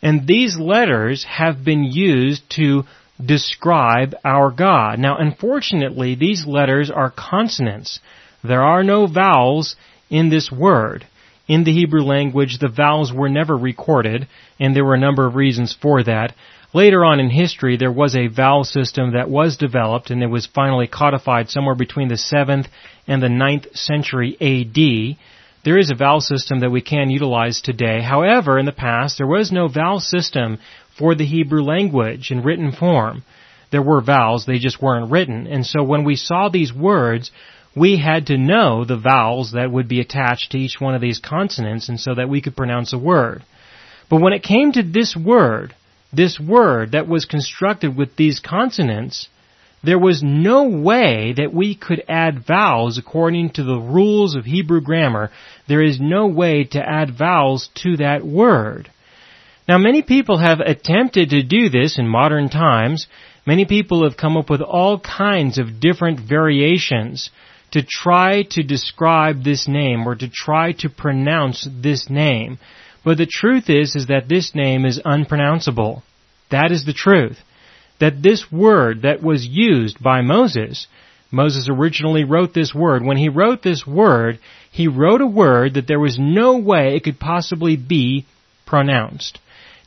And 0.00 0.26
these 0.26 0.56
letters 0.58 1.22
have 1.24 1.62
been 1.62 1.84
used 1.84 2.48
to 2.56 2.84
describe 3.22 4.14
our 4.24 4.50
God. 4.50 4.98
Now, 4.98 5.18
unfortunately, 5.18 6.14
these 6.14 6.46
letters 6.46 6.90
are 6.90 7.12
consonants. 7.14 8.00
There 8.42 8.62
are 8.62 8.82
no 8.82 9.06
vowels 9.06 9.76
in 10.08 10.30
this 10.30 10.50
word. 10.50 11.06
In 11.46 11.64
the 11.64 11.72
Hebrew 11.72 12.00
language, 12.00 12.60
the 12.60 12.72
vowels 12.74 13.12
were 13.12 13.28
never 13.28 13.54
recorded, 13.54 14.26
and 14.58 14.74
there 14.74 14.86
were 14.86 14.94
a 14.94 15.06
number 15.06 15.26
of 15.26 15.34
reasons 15.34 15.76
for 15.82 16.02
that. 16.02 16.34
Later 16.74 17.04
on 17.04 17.20
in 17.20 17.30
history, 17.30 17.76
there 17.76 17.92
was 17.92 18.16
a 18.16 18.26
vowel 18.26 18.64
system 18.64 19.12
that 19.12 19.30
was 19.30 19.56
developed 19.56 20.10
and 20.10 20.24
it 20.24 20.26
was 20.26 20.44
finally 20.44 20.88
codified 20.88 21.48
somewhere 21.48 21.76
between 21.76 22.08
the 22.08 22.14
7th 22.14 22.66
and 23.06 23.22
the 23.22 23.28
9th 23.28 23.76
century 23.76 24.36
AD. 24.40 25.16
There 25.64 25.78
is 25.78 25.92
a 25.92 25.94
vowel 25.94 26.20
system 26.20 26.58
that 26.60 26.72
we 26.72 26.82
can 26.82 27.10
utilize 27.10 27.60
today. 27.60 28.02
However, 28.02 28.58
in 28.58 28.66
the 28.66 28.72
past, 28.72 29.18
there 29.18 29.26
was 29.26 29.52
no 29.52 29.68
vowel 29.68 30.00
system 30.00 30.58
for 30.98 31.14
the 31.14 31.24
Hebrew 31.24 31.62
language 31.62 32.32
in 32.32 32.42
written 32.42 32.72
form. 32.72 33.22
There 33.70 33.80
were 33.80 34.00
vowels, 34.00 34.44
they 34.44 34.58
just 34.58 34.82
weren't 34.82 35.12
written. 35.12 35.46
And 35.46 35.64
so 35.64 35.84
when 35.84 36.02
we 36.02 36.16
saw 36.16 36.48
these 36.48 36.74
words, 36.74 37.30
we 37.76 37.98
had 37.98 38.26
to 38.26 38.36
know 38.36 38.84
the 38.84 38.98
vowels 38.98 39.52
that 39.52 39.70
would 39.70 39.86
be 39.86 40.00
attached 40.00 40.50
to 40.50 40.58
each 40.58 40.80
one 40.80 40.96
of 40.96 41.00
these 41.00 41.20
consonants 41.20 41.88
and 41.88 42.00
so 42.00 42.16
that 42.16 42.28
we 42.28 42.40
could 42.40 42.56
pronounce 42.56 42.92
a 42.92 42.98
word. 42.98 43.44
But 44.10 44.20
when 44.20 44.32
it 44.32 44.42
came 44.42 44.72
to 44.72 44.82
this 44.82 45.16
word, 45.16 45.72
this 46.16 46.38
word 46.40 46.92
that 46.92 47.08
was 47.08 47.24
constructed 47.24 47.96
with 47.96 48.16
these 48.16 48.40
consonants, 48.40 49.28
there 49.82 49.98
was 49.98 50.22
no 50.22 50.64
way 50.68 51.34
that 51.36 51.52
we 51.52 51.74
could 51.74 52.02
add 52.08 52.46
vowels 52.46 52.96
according 52.96 53.50
to 53.50 53.62
the 53.62 53.78
rules 53.78 54.34
of 54.34 54.46
Hebrew 54.46 54.80
grammar. 54.80 55.30
There 55.68 55.82
is 55.82 56.00
no 56.00 56.26
way 56.26 56.64
to 56.64 56.80
add 56.80 57.16
vowels 57.18 57.68
to 57.82 57.98
that 57.98 58.24
word. 58.24 58.90
Now 59.68 59.78
many 59.78 60.02
people 60.02 60.38
have 60.38 60.60
attempted 60.60 61.30
to 61.30 61.42
do 61.42 61.68
this 61.68 61.98
in 61.98 62.08
modern 62.08 62.48
times. 62.48 63.06
Many 63.46 63.66
people 63.66 64.04
have 64.04 64.16
come 64.16 64.36
up 64.36 64.48
with 64.48 64.62
all 64.62 64.98
kinds 64.98 65.58
of 65.58 65.80
different 65.80 66.20
variations 66.20 67.30
to 67.72 67.82
try 67.82 68.44
to 68.50 68.62
describe 68.62 69.42
this 69.42 69.66
name 69.68 70.06
or 70.06 70.14
to 70.14 70.28
try 70.28 70.72
to 70.78 70.88
pronounce 70.88 71.68
this 71.82 72.08
name. 72.08 72.58
But 73.04 73.18
the 73.18 73.26
truth 73.26 73.68
is, 73.68 73.94
is 73.94 74.06
that 74.06 74.28
this 74.28 74.54
name 74.54 74.84
is 74.84 75.00
unpronounceable. 75.04 76.02
That 76.50 76.72
is 76.72 76.84
the 76.84 76.92
truth. 76.94 77.38
That 78.00 78.22
this 78.22 78.50
word 78.50 79.02
that 79.02 79.22
was 79.22 79.46
used 79.46 80.02
by 80.02 80.22
Moses, 80.22 80.86
Moses 81.30 81.68
originally 81.68 82.24
wrote 82.24 82.54
this 82.54 82.74
word. 82.74 83.04
When 83.04 83.16
he 83.16 83.28
wrote 83.28 83.62
this 83.62 83.86
word, 83.86 84.38
he 84.70 84.88
wrote 84.88 85.20
a 85.20 85.26
word 85.26 85.74
that 85.74 85.86
there 85.86 86.00
was 86.00 86.18
no 86.18 86.58
way 86.58 86.96
it 86.96 87.04
could 87.04 87.20
possibly 87.20 87.76
be 87.76 88.24
pronounced. 88.66 89.38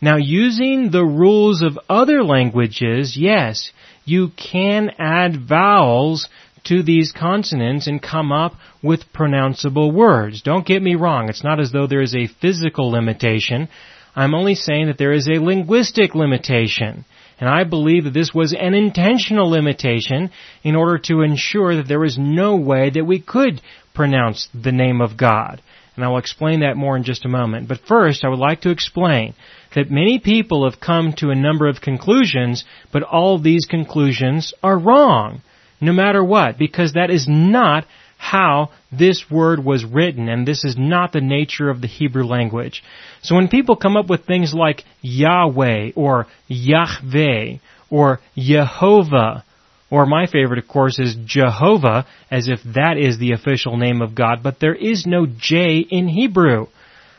Now 0.01 0.17
using 0.17 0.91
the 0.91 1.05
rules 1.05 1.63
of 1.63 1.79
other 1.89 2.23
languages, 2.23 3.17
yes, 3.17 3.71
you 4.05 4.29
can 4.37 4.91
add 4.99 5.47
vowels 5.47 6.27
to 6.67 6.83
these 6.83 7.11
consonants 7.11 7.87
and 7.87 8.01
come 8.01 8.31
up 8.31 8.53
with 8.81 9.11
pronounceable 9.13 9.93
words. 9.93 10.41
Don't 10.41 10.65
get 10.65 10.81
me 10.81 10.95
wrong, 10.95 11.29
it's 11.29 11.43
not 11.43 11.59
as 11.59 11.71
though 11.71 11.87
there 11.87 12.01
is 12.01 12.15
a 12.15 12.27
physical 12.27 12.91
limitation. 12.91 13.69
I'm 14.15 14.33
only 14.33 14.55
saying 14.55 14.87
that 14.87 14.97
there 14.97 15.13
is 15.13 15.27
a 15.27 15.39
linguistic 15.39 16.15
limitation. 16.15 17.05
And 17.39 17.47
I 17.47 17.65
believe 17.65 18.05
that 18.05 18.13
this 18.13 18.33
was 18.33 18.53
an 18.53 18.73
intentional 18.73 19.49
limitation 19.49 20.31
in 20.63 20.75
order 20.75 20.97
to 21.05 21.21
ensure 21.21 21.75
that 21.75 21.87
there 21.87 21.99
was 21.99 22.17
no 22.17 22.55
way 22.55 22.89
that 22.89 23.05
we 23.05 23.19
could 23.19 23.61
pronounce 23.93 24.49
the 24.53 24.71
name 24.71 25.01
of 25.01 25.17
God. 25.17 25.61
And 25.95 26.03
I 26.03 26.09
will 26.09 26.17
explain 26.17 26.61
that 26.61 26.77
more 26.77 26.97
in 26.97 27.03
just 27.03 27.25
a 27.25 27.29
moment. 27.29 27.67
But 27.67 27.81
first, 27.87 28.23
I 28.23 28.29
would 28.29 28.39
like 28.39 28.61
to 28.61 28.71
explain 28.71 29.35
that 29.75 29.91
many 29.91 30.19
people 30.19 30.69
have 30.69 30.79
come 30.79 31.13
to 31.17 31.29
a 31.29 31.35
number 31.35 31.67
of 31.67 31.81
conclusions, 31.81 32.65
but 32.91 33.03
all 33.03 33.39
these 33.39 33.65
conclusions 33.65 34.53
are 34.63 34.77
wrong 34.77 35.41
no 35.79 35.93
matter 35.93 36.23
what, 36.23 36.57
because 36.57 36.93
that 36.93 37.09
is 37.09 37.27
not 37.27 37.85
how 38.17 38.71
this 38.91 39.29
word 39.29 39.63
was 39.63 39.85
written, 39.85 40.27
and 40.27 40.47
this 40.47 40.65
is 40.65 40.75
not 40.77 41.11
the 41.11 41.21
nature 41.21 41.69
of 41.69 41.81
the 41.81 41.87
Hebrew 41.87 42.25
language. 42.25 42.83
So 43.21 43.35
when 43.35 43.47
people 43.47 43.75
come 43.75 43.95
up 43.95 44.09
with 44.09 44.25
things 44.25 44.53
like 44.53 44.83
Yahweh 45.01 45.91
or 45.95 46.25
Yahweh 46.47 47.57
or 47.89 48.19
Jehovah 48.35 49.43
Or 49.89 50.05
my 50.05 50.27
favorite, 50.27 50.59
of 50.59 50.67
course, 50.67 50.99
is 50.99 51.15
Jehovah, 51.25 52.05
as 52.29 52.47
if 52.47 52.59
that 52.75 52.97
is 52.97 53.17
the 53.17 53.31
official 53.31 53.77
name 53.77 54.01
of 54.01 54.15
God, 54.15 54.43
but 54.43 54.59
there 54.59 54.75
is 54.75 55.05
no 55.05 55.25
J 55.25 55.79
in 55.79 56.09
Hebrew. 56.09 56.67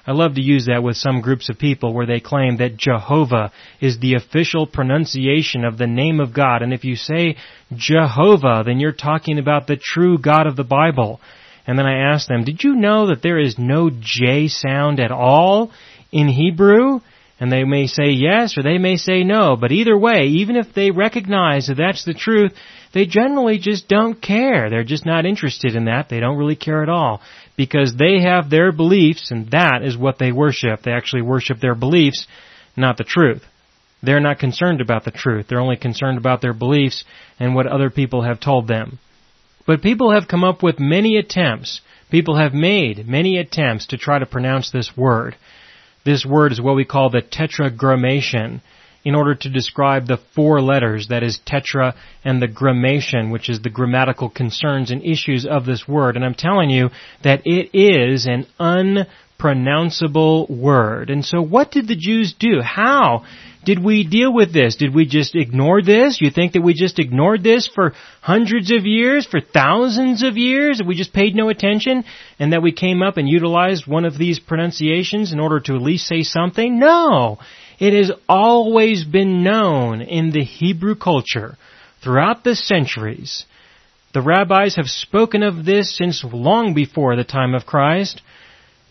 I 0.09 0.13
love 0.13 0.37
to 0.37 0.41
use 0.41 0.65
that 0.69 0.83
with 0.83 0.97
some 0.97 1.21
groups 1.21 1.51
of 1.51 1.59
people 1.59 1.93
where 1.93 2.07
they 2.07 2.19
claim 2.19 2.57
that 2.57 2.79
Jehovah 2.79 3.53
is 3.79 3.99
the 3.99 4.15
official 4.15 4.67
pronunciation 4.67 5.67
of 5.67 5.77
the 5.77 5.87
name 5.87 6.19
of 6.19 6.33
God. 6.33 6.63
And 6.63 6.73
if 6.73 6.83
you 6.83 6.97
say 6.97 7.37
Jehovah, 7.77 8.63
then 8.65 8.81
you're 8.81 8.93
talking 8.93 9.39
about 9.39 9.67
the 9.67 9.77
true 9.77 10.17
God 10.17 10.47
of 10.47 10.57
the 10.57 10.65
Bible. 10.65 11.21
And 11.67 11.79
then 11.79 11.85
I 11.85 12.15
ask 12.15 12.27
them, 12.27 12.45
did 12.45 12.65
you 12.65 12.75
know 12.75 13.09
that 13.09 13.21
there 13.23 13.39
is 13.39 13.59
no 13.59 13.91
J 13.91 14.49
sound 14.49 14.99
at 14.99 15.11
all 15.11 15.73
in 16.11 16.29
Hebrew? 16.29 17.01
And 17.39 17.53
they 17.53 17.65
may 17.65 17.87
say 17.87 18.07
yes 18.07 18.57
or 18.57 18.63
they 18.63 18.79
may 18.79 18.97
say 18.97 19.25
no, 19.25 19.57
but 19.57 19.73
either 19.73 19.97
way, 19.97 20.25
even 20.29 20.57
if 20.57 20.73
they 20.75 20.91
recognize 20.91 21.67
that 21.67 21.77
that's 21.77 22.07
the 22.07 22.15
truth, 22.15 22.53
they 22.93 23.07
generally 23.07 23.59
just 23.59 23.89
don't 23.89 24.21
care. 24.21 24.71
They're 24.71 24.85
just 24.85 25.05
not 25.05 25.27
interested 25.27 25.75
in 25.75 25.87
that. 25.87 26.09
They 26.09 26.21
don't 26.21 26.39
really 26.39 26.57
care 26.57 26.83
at 26.83 26.89
all. 26.89 27.21
Because 27.57 27.95
they 27.95 28.21
have 28.23 28.49
their 28.49 28.73
beliefs 28.73 29.31
and 29.31 29.51
that 29.51 29.83
is 29.83 29.97
what 29.97 30.19
they 30.19 30.33
worship. 30.33 30.83
They 30.83 30.93
actually 30.93 31.23
worship 31.23 31.61
their 31.61 31.75
beliefs, 31.75 32.27
not 32.77 32.97
the 32.97 33.05
truth. 33.05 33.43
They're 34.03 34.21
not 34.21 34.39
concerned 34.39 34.81
about 34.81 35.05
the 35.05 35.11
truth. 35.11 35.47
They're 35.49 35.61
only 35.61 35.77
concerned 35.77 36.19
about 36.19 36.41
their 36.41 36.53
beliefs 36.53 37.05
and 37.39 37.55
what 37.55 37.67
other 37.67 37.91
people 37.91 38.23
have 38.23 38.41
told 38.41 38.69
them. 38.69 38.99
But 39.67 39.83
people 39.83 40.13
have 40.13 40.29
come 40.29 40.45
up 40.45 40.63
with 40.63 40.79
many 40.79 41.17
attempts. 41.17 41.81
People 42.11 42.37
have 42.37 42.55
made 42.55 43.07
many 43.07 43.39
attempts 43.39 43.87
to 43.89 43.99
try 43.99 44.19
to 44.19 44.25
pronounce 44.25 44.71
this 44.71 44.97
word. 44.97 45.37
This 46.05 46.25
word 46.25 46.53
is 46.53 46.61
what 46.61 46.77
we 46.77 46.85
call 46.85 47.11
the 47.11 47.21
tetragrammation 47.21 48.63
in 49.05 49.15
order 49.15 49.35
to 49.35 49.49
describe 49.49 50.07
the 50.07 50.19
four 50.35 50.61
letters, 50.61 51.09
that 51.09 51.23
is 51.23 51.41
tetra, 51.47 51.95
and 52.25 52.43
the 52.43 52.49
grammation, 52.49 53.31
which 53.31 53.49
is 53.49 53.61
the 53.61 53.71
grammatical 53.71 54.29
concerns 54.29 54.91
and 54.91 55.03
issues 55.05 55.47
of 55.47 55.65
this 55.65 55.87
word. 55.87 56.17
And 56.17 56.25
I'm 56.25 56.35
telling 56.35 56.71
you 56.71 56.91
that 57.23 57.43
it 57.45 57.71
is 57.73 58.27
an 58.27 58.47
unpronounceable 58.59 60.47
word. 60.49 61.11
And 61.11 61.25
so 61.25 61.41
what 61.41 61.71
did 61.71 61.89
the 61.89 61.97
Jews 61.97 62.35
do? 62.39 62.61
How 62.61 63.25
did 63.65 63.85
we 63.85 64.07
deal 64.07 64.33
with 64.33 64.53
this? 64.53 64.77
Did 64.77 64.95
we 64.95 65.05
just 65.05 65.35
ignore 65.35 65.83
this? 65.83 66.21
You 66.21 66.31
think 66.31 66.53
that 66.53 66.63
we 66.63 66.75
just 66.75 66.99
ignored 66.99 67.43
this 67.43 67.69
for 67.69 67.93
hundreds 68.21 68.71
of 68.71 68.87
years, 68.87 69.27
for 69.27 69.41
thousands 69.41 70.23
of 70.23 70.37
years, 70.37 70.79
that 70.79 70.87
we 70.87 70.95
just 70.95 71.13
paid 71.13 71.35
no 71.35 71.51
attention, 71.51 72.05
and 72.39 72.53
that 72.53 72.63
we 72.63 72.73
came 72.73 73.03
up 73.03 73.17
and 73.17 73.29
utilized 73.29 73.87
one 73.87 74.05
of 74.05 74.17
these 74.17 74.39
pronunciations 74.39 75.33
in 75.33 75.41
order 75.41 75.61
to 75.61 75.75
at 75.75 75.83
least 75.83 76.07
say 76.07 76.23
something? 76.23 76.79
No! 76.79 77.39
It 77.79 77.93
has 77.93 78.11
always 78.29 79.05
been 79.05 79.45
known 79.45 80.01
in 80.01 80.31
the 80.31 80.43
Hebrew 80.43 80.97
culture 80.97 81.57
throughout 82.03 82.43
the 82.45 82.57
centuries. 82.57 83.45
The 84.15 84.23
rabbis 84.23 84.77
have 84.77 84.89
spoken 84.89 85.43
of 85.43 85.65
this 85.65 85.97
since 85.97 86.25
long 86.25 86.75
before 86.75 87.15
the 87.15 87.25
time 87.25 87.55
of 87.55 87.67
Christ. 87.67 88.21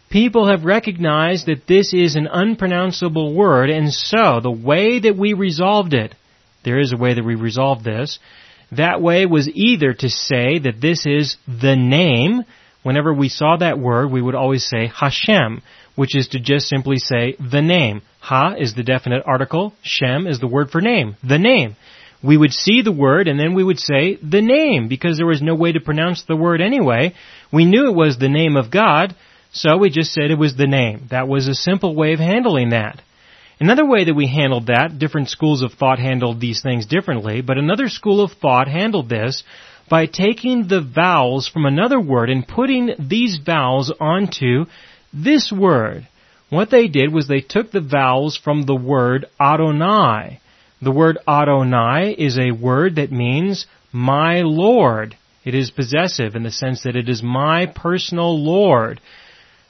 People 0.10 0.48
have 0.48 0.64
recognized 0.64 1.48
that 1.48 1.68
this 1.68 1.94
is 1.94 2.16
an 2.16 2.28
unpronounceable 2.28 3.34
word, 3.34 3.70
and 3.70 3.92
so 3.92 4.40
the 4.42 4.52
way 4.52 5.00
that 5.00 5.18
we 5.18 5.34
resolved 5.34 5.94
it, 5.94 6.16
there 6.64 6.80
is 6.80 6.94
a 6.94 6.98
way 6.98 7.14
that 7.14 7.26
we 7.26 7.36
resolved 7.36 7.84
this, 7.84 8.20
that 8.72 9.02
way 9.02 9.26
was 9.26 9.50
either 9.50 9.94
to 9.94 10.10
say 10.10 10.60
that 10.60 10.80
this 10.82 11.06
is 11.06 11.36
the 11.48 11.76
name, 11.76 12.44
whenever 12.84 13.14
we 13.14 13.28
saw 13.28 13.58
that 13.58 13.80
word, 13.80 14.12
we 14.12 14.22
would 14.22 14.36
always 14.36 14.66
say 14.66 14.88
Hashem, 14.88 15.62
which 15.98 16.16
is 16.16 16.28
to 16.28 16.40
just 16.40 16.68
simply 16.68 16.98
say 16.98 17.36
the 17.40 17.62
name. 17.62 18.04
Ha 18.20 18.54
is 18.58 18.76
the 18.76 18.84
definite 18.84 19.24
article, 19.26 19.74
Shem 19.82 20.28
is 20.28 20.40
the 20.40 20.48
word 20.48 20.70
for 20.70 20.80
name, 20.80 21.18
the 21.28 21.40
name. 21.40 21.76
We 22.24 22.38
would 22.38 22.54
see 22.54 22.84
the 22.84 22.92
word 22.92 23.28
and 23.28 23.40
then 23.40 23.56
we 23.56 23.64
would 23.64 23.80
say 23.80 24.18
the 24.22 24.42
name 24.42 24.88
because 24.88 25.18
there 25.18 25.26
was 25.26 25.42
no 25.42 25.56
way 25.56 25.72
to 25.72 25.80
pronounce 25.80 26.24
the 26.24 26.36
word 26.36 26.62
anyway. 26.62 27.16
We 27.52 27.66
knew 27.66 27.88
it 27.88 27.96
was 27.96 28.18
the 28.18 28.30
name 28.30 28.56
of 28.56 28.70
God, 28.70 29.16
so 29.52 29.78
we 29.78 29.90
just 29.90 30.14
said 30.14 30.30
it 30.30 30.38
was 30.38 30.56
the 30.56 30.68
name. 30.68 31.08
That 31.10 31.28
was 31.28 31.48
a 31.48 31.56
simple 31.56 31.96
way 31.96 32.14
of 32.14 32.20
handling 32.20 32.70
that. 32.70 33.02
Another 33.60 33.86
way 33.86 34.06
that 34.06 34.14
we 34.14 34.28
handled 34.28 34.68
that, 34.68 35.00
different 35.00 35.30
schools 35.30 35.64
of 35.64 35.74
thought 35.74 35.98
handled 35.98 36.40
these 36.40 36.62
things 36.62 36.86
differently, 36.86 37.42
but 37.42 37.58
another 37.58 37.90
school 37.90 38.24
of 38.24 38.34
thought 38.34 38.68
handled 38.68 39.10
this 39.10 39.44
by 39.90 40.06
taking 40.06 40.68
the 40.68 40.82
vowels 40.82 41.48
from 41.48 41.66
another 41.66 42.00
word 42.00 42.30
and 42.30 42.48
putting 42.48 42.92
these 43.00 43.40
vowels 43.44 43.92
onto 44.00 44.66
this 45.24 45.52
word. 45.52 46.08
What 46.50 46.72
they 46.72 46.88
did 46.88 47.14
was 47.14 47.28
they 47.28 47.42
took 47.42 47.72
the 47.72 47.82
vowels 47.82 48.38
from 48.42 48.66
the 48.66 48.76
word 48.76 49.26
Adonai. 49.40 50.40
The 50.82 50.92
word 50.92 51.18
Adonai 51.28 52.16
is 52.18 52.38
a 52.38 52.52
word 52.52 52.96
that 52.96 53.12
means 53.12 53.66
my 53.92 54.42
Lord. 54.42 55.16
It 55.44 55.56
is 55.56 55.72
possessive 55.72 56.36
in 56.36 56.44
the 56.44 56.52
sense 56.52 56.84
that 56.84 56.96
it 56.96 57.10
is 57.10 57.24
my 57.24 57.66
personal 57.66 58.38
Lord. 58.42 59.02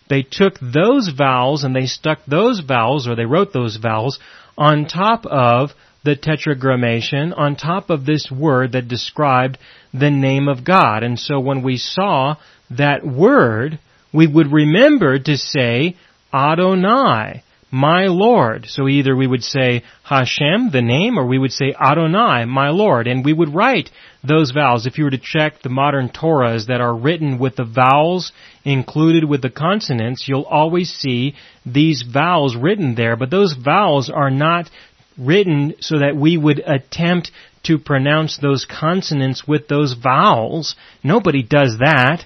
They 0.09 0.23
took 0.23 0.55
those 0.59 1.09
vowels 1.15 1.63
and 1.63 1.75
they 1.75 1.85
stuck 1.85 2.19
those 2.27 2.61
vowels, 2.61 3.07
or 3.07 3.15
they 3.15 3.25
wrote 3.25 3.53
those 3.53 3.77
vowels, 3.77 4.19
on 4.57 4.85
top 4.85 5.25
of 5.25 5.71
the 6.03 6.15
tetragrammation, 6.15 7.37
on 7.37 7.55
top 7.55 7.89
of 7.89 8.05
this 8.05 8.31
word 8.31 8.71
that 8.71 8.87
described 8.87 9.57
the 9.93 10.09
name 10.09 10.47
of 10.47 10.63
God. 10.63 11.03
And 11.03 11.19
so 11.19 11.39
when 11.39 11.63
we 11.63 11.77
saw 11.77 12.35
that 12.69 13.05
word, 13.05 13.79
we 14.13 14.27
would 14.27 14.51
remember 14.51 15.19
to 15.19 15.37
say 15.37 15.95
Adonai, 16.33 17.43
my 17.69 18.05
Lord. 18.05 18.65
So 18.67 18.87
either 18.87 19.15
we 19.15 19.27
would 19.27 19.43
say 19.43 19.83
Hashem, 20.03 20.69
the 20.71 20.81
name, 20.81 21.19
or 21.19 21.25
we 21.25 21.37
would 21.37 21.51
say 21.51 21.73
Adonai, 21.73 22.45
my 22.45 22.69
Lord. 22.69 23.07
And 23.07 23.25
we 23.25 23.33
would 23.33 23.53
write 23.53 23.89
those 24.23 24.51
vowels. 24.51 24.85
If 24.85 24.97
you 24.97 25.03
were 25.03 25.11
to 25.11 25.17
check 25.17 25.61
the 25.61 25.69
modern 25.69 26.09
Torahs 26.09 26.67
that 26.67 26.81
are 26.81 26.95
written 26.95 27.39
with 27.39 27.57
the 27.57 27.65
vowels 27.65 28.31
included 28.63 29.25
with 29.25 29.41
the 29.41 29.49
consonants, 29.49 30.27
you'll 30.27 30.43
always 30.43 30.89
see 30.89 31.35
these 31.65 32.03
vowels 32.03 32.55
written 32.55 32.95
there. 32.95 33.15
But 33.15 33.31
those 33.31 33.53
vowels 33.53 34.09
are 34.09 34.31
not 34.31 34.69
written 35.17 35.73
so 35.79 35.99
that 35.99 36.15
we 36.15 36.37
would 36.37 36.59
attempt 36.59 37.31
to 37.63 37.77
pronounce 37.77 38.37
those 38.37 38.65
consonants 38.65 39.45
with 39.45 39.67
those 39.67 39.93
vowels. 39.93 40.75
Nobody 41.03 41.43
does 41.43 41.77
that 41.79 42.23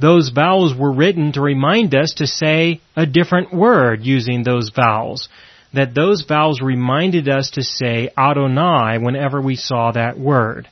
those 0.00 0.30
vowels 0.30 0.74
were 0.76 0.92
written 0.92 1.32
to 1.32 1.40
remind 1.40 1.94
us 1.94 2.14
to 2.14 2.26
say 2.26 2.80
a 2.96 3.06
different 3.06 3.52
word 3.52 4.04
using 4.04 4.42
those 4.42 4.70
vowels. 4.74 5.28
That 5.72 5.94
those 5.94 6.24
vowels 6.26 6.60
reminded 6.60 7.28
us 7.28 7.50
to 7.52 7.62
say 7.62 8.10
Adonai 8.16 8.98
whenever 8.98 9.40
we 9.40 9.56
saw 9.56 9.92
that 9.92 10.18
word. 10.18 10.68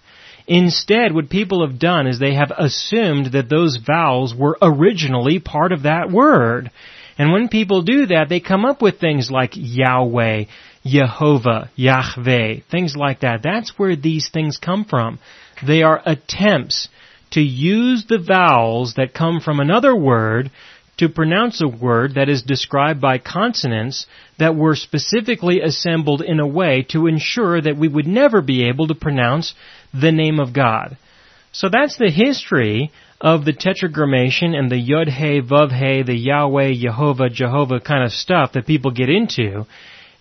Instead, 0.47 1.15
what 1.15 1.31
people 1.31 1.67
have 1.67 1.79
done 1.79 2.07
is 2.07 2.19
they 2.19 2.35
have 2.35 2.53
assumed 2.57 3.33
that 3.33 3.49
those 3.49 3.79
vowels 3.85 4.35
were 4.35 4.59
originally 4.61 5.39
part 5.39 5.73
of 5.73 5.85
that 5.85 6.11
word. 6.11 6.71
And 7.17 7.33
when 7.33 7.49
people 7.49 7.83
do 7.83 8.07
that, 8.07 8.29
they 8.29 8.41
come 8.41 8.65
up 8.65 8.83
with 8.83 8.99
things 8.99 9.31
like 9.31 9.53
Yahweh, 9.55 10.45
Jehovah, 10.85 11.71
Yahweh, 11.77 12.61
things 12.71 12.97
like 12.97 13.21
that. 13.21 13.43
That's 13.43 13.79
where 13.79 13.95
these 13.95 14.31
things 14.33 14.57
come 14.57 14.85
from. 14.85 15.21
They 15.65 15.83
are 15.83 16.03
attempts 16.05 16.89
to 17.33 17.41
use 17.41 18.07
the 18.09 18.19
vowels 18.19 18.95
that 18.95 19.15
come 19.15 19.41
from 19.41 19.61
another 19.61 19.95
word 19.95 20.51
to 20.99 21.09
pronounce 21.09 21.61
a 21.61 21.69
word 21.69 22.15
that 22.15 22.29
is 22.29 22.43
described 22.43 23.01
by 23.01 23.19
consonants 23.19 24.07
that 24.39 24.55
were 24.55 24.77
specifically 24.77 25.61
assembled 25.61 26.21
in 26.21 26.39
a 26.39 26.47
way 26.47 26.87
to 26.91 27.07
ensure 27.07 27.61
that 27.61 27.77
we 27.77 27.89
would 27.89 28.07
never 28.07 28.43
be 28.43 28.69
able 28.69 28.87
to 28.87 28.95
pronounce 28.95 29.55
the 29.93 30.13
name 30.13 30.39
of 30.39 30.53
God. 30.53 30.97
So 31.53 31.69
that's 31.69 31.97
the 31.97 32.11
history 32.11 32.93
of 33.21 33.45
the 33.45 33.53
tetragrammation 33.53 34.55
and 34.55 34.71
the 34.71 34.79
Yod 34.79 35.09
He 35.09 35.41
Vav 35.41 35.71
He, 35.73 36.03
the 36.03 36.15
Yahweh, 36.15 36.75
Jehovah, 36.75 37.31
Jehovah 37.31 37.81
kind 37.81 38.05
of 38.05 38.13
stuff 38.13 38.53
that 38.53 38.67
people 38.67 38.91
get 38.91 39.09
into. 39.09 39.67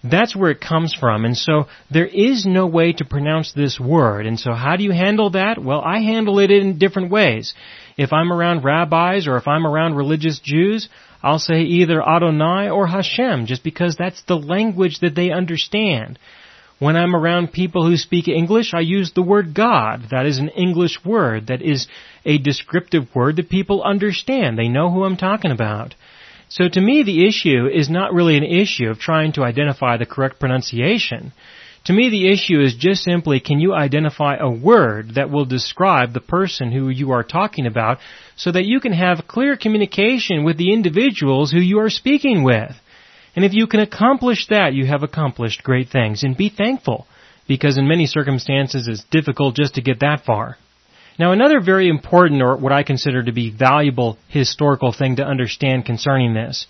That's 0.04 0.36
where 0.36 0.50
it 0.50 0.62
comes 0.62 0.96
from. 0.96 1.26
And 1.26 1.38
so 1.38 1.68
there 1.92 2.08
is 2.08 2.46
no 2.46 2.66
way 2.66 2.94
to 2.94 3.06
pronounce 3.06 3.54
this 3.54 3.80
word. 3.80 4.26
And 4.26 4.40
so 4.40 4.54
how 4.54 4.76
do 4.76 4.84
you 4.84 4.92
handle 4.92 5.32
that? 5.32 5.64
Well, 5.64 5.82
I 5.82 6.00
handle 6.00 6.40
it 6.40 6.50
in 6.50 6.80
different 6.80 7.12
ways. 7.12 7.54
If 7.98 8.12
I'm 8.12 8.34
around 8.34 8.64
rabbis 8.64 9.28
or 9.28 9.38
if 9.38 9.48
I'm 9.48 9.68
around 9.68 9.96
religious 9.96 10.40
Jews, 10.40 10.90
I'll 11.22 11.40
say 11.40 11.62
either 11.62 12.02
Adonai 12.02 12.70
or 12.70 12.88
Hashem, 12.88 13.46
just 13.46 13.64
because 13.64 13.96
that's 13.96 14.24
the 14.24 14.38
language 14.38 15.00
that 15.02 15.14
they 15.14 15.30
understand. 15.30 16.18
When 16.80 16.96
I'm 16.96 17.16
around 17.16 17.54
people 17.54 17.86
who 17.86 17.96
speak 17.96 18.28
English, 18.28 18.74
I 18.74 18.80
use 18.80 19.12
the 19.14 19.22
word 19.22 19.54
God. 19.54 20.08
That 20.10 20.26
is 20.26 20.40
an 20.40 20.50
English 20.50 20.98
word. 21.06 21.48
That 21.48 21.62
is 21.62 21.88
a 22.26 22.40
descriptive 22.40 23.04
word 23.14 23.36
that 23.36 23.50
people 23.50 23.84
understand. 23.84 24.58
They 24.58 24.68
know 24.68 24.90
who 24.90 25.04
I'm 25.04 25.18
talking 25.18 25.52
about. 25.52 25.94
So 26.56 26.68
to 26.68 26.82
me, 26.82 27.04
the 27.04 27.26
issue 27.26 27.62
is 27.82 27.90
not 27.90 28.14
really 28.14 28.36
an 28.36 28.44
issue 28.44 28.90
of 28.90 29.00
trying 29.00 29.32
to 29.34 29.44
identify 29.44 29.96
the 29.96 30.12
correct 30.14 30.38
pronunciation. 30.38 31.32
To 31.86 31.94
me, 31.94 32.10
the 32.10 32.30
issue 32.30 32.60
is 32.60 32.76
just 32.76 33.04
simply 33.04 33.40
can 33.40 33.62
you 33.62 33.74
identify 33.74 34.36
a 34.36 34.52
word 34.72 35.16
that 35.16 35.32
will 35.32 35.46
describe 35.46 36.12
the 36.12 36.28
person 36.38 36.74
who 36.74 36.90
you 36.90 37.12
are 37.12 37.24
talking 37.24 37.66
about 37.66 38.00
so 38.36 38.52
that 38.52 38.66
you 38.66 38.82
can 38.82 38.92
have 38.92 39.30
clear 39.30 39.56
communication 39.56 40.44
with 40.44 40.58
the 40.58 40.74
individuals 40.74 41.52
who 41.52 41.62
you 41.72 41.80
are 41.80 42.00
speaking 42.02 42.44
with. 42.44 42.74
And 43.34 43.46
if 43.46 43.54
you 43.54 43.66
can 43.66 43.80
accomplish 43.80 44.48
that, 44.48 44.74
you 44.74 44.86
have 44.88 45.04
accomplished 45.04 45.64
great 45.64 45.90
things. 45.90 46.22
And 46.24 46.36
be 46.36 46.50
thankful. 46.50 47.08
because 47.48 47.78
in 47.78 47.88
many 47.88 48.06
circumstances 48.06 48.88
it's 48.88 49.04
difficult 49.12 49.56
just 49.56 49.76
to 49.76 49.82
get 49.82 50.00
that 50.00 50.24
far. 50.26 50.58
Now 51.22 51.34
another 51.34 51.62
very 51.62 51.88
important 51.88 52.42
or 52.42 52.58
what 52.58 52.72
I 52.72 52.82
consider 52.82 53.22
to 53.22 53.32
be 53.32 53.52
valuable 53.52 54.18
historical 54.28 54.92
thing 54.92 55.18
to 55.18 55.24
understand 55.24 55.86
concerning 55.86 56.34
this 56.34 56.66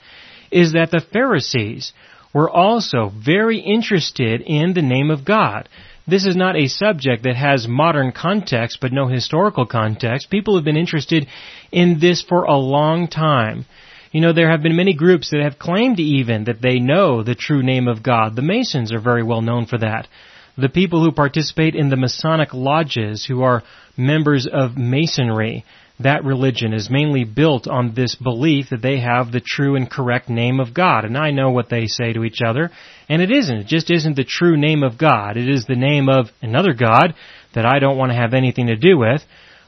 is 0.52 0.74
that 0.74 0.92
the 0.92 1.00
Pharisees 1.00 1.94
were 2.34 2.50
also 2.50 3.14
very 3.16 3.60
interested 3.60 4.42
in 4.42 4.74
the 4.74 4.82
name 4.82 5.10
of 5.10 5.24
God. 5.24 5.70
This 6.06 6.26
is 6.26 6.36
not 6.36 6.58
a 6.58 6.68
subject 6.68 7.24
that 7.24 7.38
has 7.38 7.66
modern 7.66 8.12
context 8.12 8.80
but 8.82 8.92
no 8.92 9.08
historical 9.08 9.66
context. 9.66 10.30
People 10.30 10.58
have 10.58 10.66
been 10.66 10.76
interested 10.76 11.28
in 11.72 12.02
this 12.02 12.22
for 12.22 12.44
a 12.44 12.58
long 12.58 13.08
time. 13.08 13.64
You 14.12 14.20
know, 14.20 14.34
there 14.34 14.52
have 14.52 14.62
been 14.62 14.76
many 14.76 14.94
groups 14.94 15.30
that 15.32 15.42
have 15.42 15.60
claimed 15.60 16.02
even 16.02 16.44
that 16.44 16.62
they 16.62 16.80
know 16.80 17.24
the 17.24 17.36
true 17.36 17.64
name 17.64 17.88
of 17.88 18.04
God. 18.04 18.36
The 18.36 18.42
Masons 18.42 18.92
are 18.92 19.00
very 19.00 19.24
well 19.24 19.42
known 19.42 19.66
for 19.66 19.78
that. 19.78 20.10
The 20.58 20.70
people 20.70 21.04
who 21.04 21.12
participate 21.12 21.76
in 21.76 21.90
the 21.90 21.98
Masonic 21.98 22.54
lodges, 22.54 23.26
who 23.26 23.42
are 23.42 23.64
members 23.98 24.48
of 24.52 24.78
Masonry, 24.78 25.64
that 26.00 26.24
religion 26.24 26.74
is 26.74 26.90
mainly 26.90 27.24
built 27.24 27.68
on 27.68 27.94
this 27.94 28.16
belief 28.16 28.70
that 28.70 28.82
they 28.82 29.00
have 29.00 29.32
the 29.32 29.40
true 29.40 29.76
and 29.76 29.90
correct 29.90 30.30
name 30.30 30.60
of 30.60 30.74
God. 30.74 31.06
And 31.06 31.18
I 31.18 31.32
know 31.32 31.52
what 31.52 31.70
they 31.70 31.86
say 31.88 32.14
to 32.14 32.24
each 32.24 32.42
other, 32.46 32.72
and 33.08 33.22
it 33.22 33.32
isn't. 33.32 33.58
It 33.58 33.68
just 33.68 33.92
isn't 33.92 34.16
the 34.16 34.24
true 34.24 34.58
name 34.58 34.84
of 34.84 34.98
God. 34.98 35.38
It 35.38 35.48
is 35.48 35.66
the 35.66 35.76
name 35.76 36.10
of 36.10 36.30
another 36.42 36.74
God 36.74 37.14
that 37.54 37.66
I 37.66 37.80
don't 37.80 37.98
want 37.98 38.12
to 38.12 38.18
have 38.18 38.34
anything 38.34 38.68
to 38.68 38.76
do 38.76 38.98
with. 38.98 39.22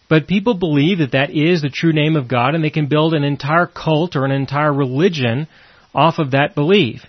But 0.10 0.28
people 0.28 0.56
believe 0.56 1.00
that 1.00 1.14
that 1.14 1.32
is 1.32 1.62
the 1.62 1.70
true 1.70 1.94
name 1.94 2.16
of 2.16 2.28
God, 2.28 2.56
and 2.56 2.64
they 2.64 2.70
can 2.70 2.88
build 2.88 3.14
an 3.14 3.24
entire 3.24 3.68
cult 3.68 4.16
or 4.16 4.26
an 4.26 4.32
entire 4.32 4.74
religion 4.74 5.48
off 5.94 6.16
of 6.18 6.32
that 6.32 6.56
belief. 6.56 7.02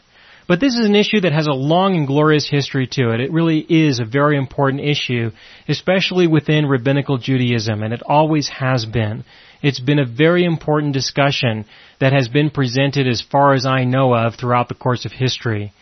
But 0.46 0.60
this 0.60 0.74
is 0.74 0.84
an 0.84 0.94
issue 0.94 1.20
that 1.20 1.32
has 1.32 1.46
a 1.46 1.52
long 1.52 1.96
and 1.96 2.06
glorious 2.06 2.48
history 2.48 2.86
to 2.92 3.12
it. 3.12 3.20
It 3.20 3.32
really 3.32 3.60
is 3.60 3.98
a 3.98 4.04
very 4.04 4.36
important 4.36 4.82
issue, 4.82 5.30
especially 5.68 6.26
within 6.26 6.66
rabbinical 6.66 7.16
Judaism, 7.16 7.82
and 7.82 7.94
it 7.94 8.02
always 8.02 8.48
has 8.50 8.84
been. 8.84 9.24
It's 9.62 9.80
been 9.80 9.98
a 9.98 10.04
very 10.04 10.44
important 10.44 10.92
discussion 10.92 11.64
that 11.98 12.12
has 12.12 12.28
been 12.28 12.50
presented 12.50 13.08
as 13.08 13.22
far 13.22 13.54
as 13.54 13.64
I 13.64 13.84
know 13.84 14.14
of 14.14 14.34
throughout 14.34 14.68
the 14.68 14.74
course 14.74 15.06
of 15.06 15.12
history. 15.12 15.72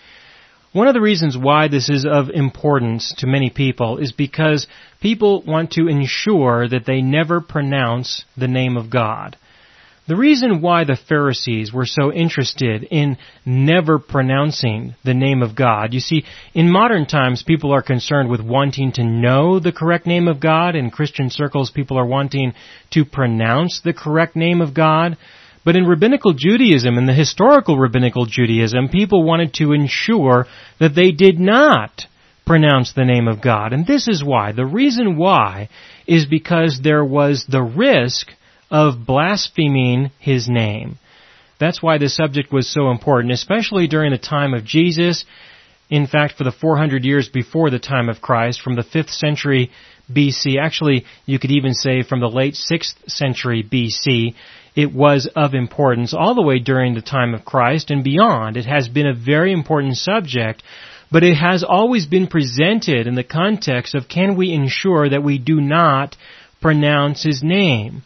One 0.72 0.86
of 0.86 0.94
the 0.94 1.00
reasons 1.00 1.36
why 1.36 1.66
this 1.66 1.90
is 1.90 2.06
of 2.06 2.30
importance 2.30 3.12
to 3.18 3.26
many 3.26 3.50
people 3.50 3.98
is 3.98 4.12
because 4.12 4.68
people 5.00 5.42
want 5.42 5.72
to 5.72 5.88
ensure 5.88 6.68
that 6.68 6.86
they 6.86 7.02
never 7.02 7.40
pronounce 7.40 8.24
the 8.36 8.48
name 8.48 8.76
of 8.76 8.88
God. 8.88 9.36
The 10.08 10.16
reason 10.16 10.60
why 10.60 10.82
the 10.82 10.96
Pharisees 10.96 11.72
were 11.72 11.86
so 11.86 12.12
interested 12.12 12.82
in 12.82 13.18
never 13.46 14.00
pronouncing 14.00 14.96
the 15.04 15.14
name 15.14 15.42
of 15.42 15.54
God, 15.54 15.94
you 15.94 16.00
see, 16.00 16.24
in 16.54 16.72
modern 16.72 17.06
times 17.06 17.44
people 17.44 17.72
are 17.72 17.82
concerned 17.82 18.28
with 18.28 18.40
wanting 18.40 18.90
to 18.94 19.04
know 19.04 19.60
the 19.60 19.70
correct 19.70 20.06
name 20.06 20.26
of 20.26 20.40
God. 20.40 20.74
In 20.74 20.90
Christian 20.90 21.30
circles 21.30 21.70
people 21.70 21.96
are 22.00 22.06
wanting 22.06 22.52
to 22.90 23.04
pronounce 23.04 23.80
the 23.80 23.92
correct 23.92 24.34
name 24.34 24.60
of 24.60 24.74
God. 24.74 25.16
But 25.64 25.76
in 25.76 25.86
rabbinical 25.86 26.32
Judaism, 26.32 26.98
in 26.98 27.06
the 27.06 27.14
historical 27.14 27.78
rabbinical 27.78 28.26
Judaism, 28.26 28.88
people 28.88 29.22
wanted 29.22 29.54
to 29.54 29.72
ensure 29.72 30.46
that 30.80 30.96
they 30.96 31.12
did 31.12 31.38
not 31.38 32.06
pronounce 32.44 32.92
the 32.92 33.04
name 33.04 33.28
of 33.28 33.40
God. 33.40 33.72
And 33.72 33.86
this 33.86 34.08
is 34.08 34.24
why. 34.24 34.50
The 34.50 34.66
reason 34.66 35.16
why 35.16 35.68
is 36.08 36.26
because 36.26 36.80
there 36.82 37.04
was 37.04 37.46
the 37.48 37.62
risk 37.62 38.26
of 38.72 39.06
blaspheming 39.06 40.10
his 40.18 40.48
name. 40.48 40.98
That's 41.60 41.82
why 41.82 41.98
this 41.98 42.16
subject 42.16 42.50
was 42.50 42.72
so 42.72 42.90
important, 42.90 43.32
especially 43.32 43.86
during 43.86 44.10
the 44.10 44.18
time 44.18 44.54
of 44.54 44.64
Jesus. 44.64 45.26
In 45.90 46.06
fact, 46.06 46.38
for 46.38 46.44
the 46.44 46.50
400 46.50 47.04
years 47.04 47.28
before 47.28 47.68
the 47.68 47.78
time 47.78 48.08
of 48.08 48.22
Christ, 48.22 48.62
from 48.62 48.74
the 48.74 48.82
5th 48.82 49.10
century 49.10 49.70
BC, 50.10 50.58
actually, 50.58 51.04
you 51.26 51.38
could 51.38 51.50
even 51.50 51.74
say 51.74 52.02
from 52.02 52.20
the 52.20 52.30
late 52.30 52.54
6th 52.54 52.94
century 53.08 53.62
BC, 53.62 54.34
it 54.74 54.92
was 54.92 55.28
of 55.36 55.52
importance 55.52 56.14
all 56.14 56.34
the 56.34 56.42
way 56.42 56.58
during 56.58 56.94
the 56.94 57.02
time 57.02 57.34
of 57.34 57.44
Christ 57.44 57.90
and 57.90 58.02
beyond. 58.02 58.56
It 58.56 58.64
has 58.64 58.88
been 58.88 59.06
a 59.06 59.14
very 59.14 59.52
important 59.52 59.98
subject, 59.98 60.62
but 61.12 61.22
it 61.22 61.34
has 61.34 61.62
always 61.62 62.06
been 62.06 62.26
presented 62.26 63.06
in 63.06 63.16
the 63.16 63.22
context 63.22 63.94
of 63.94 64.08
can 64.08 64.34
we 64.34 64.50
ensure 64.50 65.10
that 65.10 65.22
we 65.22 65.36
do 65.36 65.60
not 65.60 66.16
pronounce 66.62 67.22
his 67.22 67.42
name? 67.42 68.02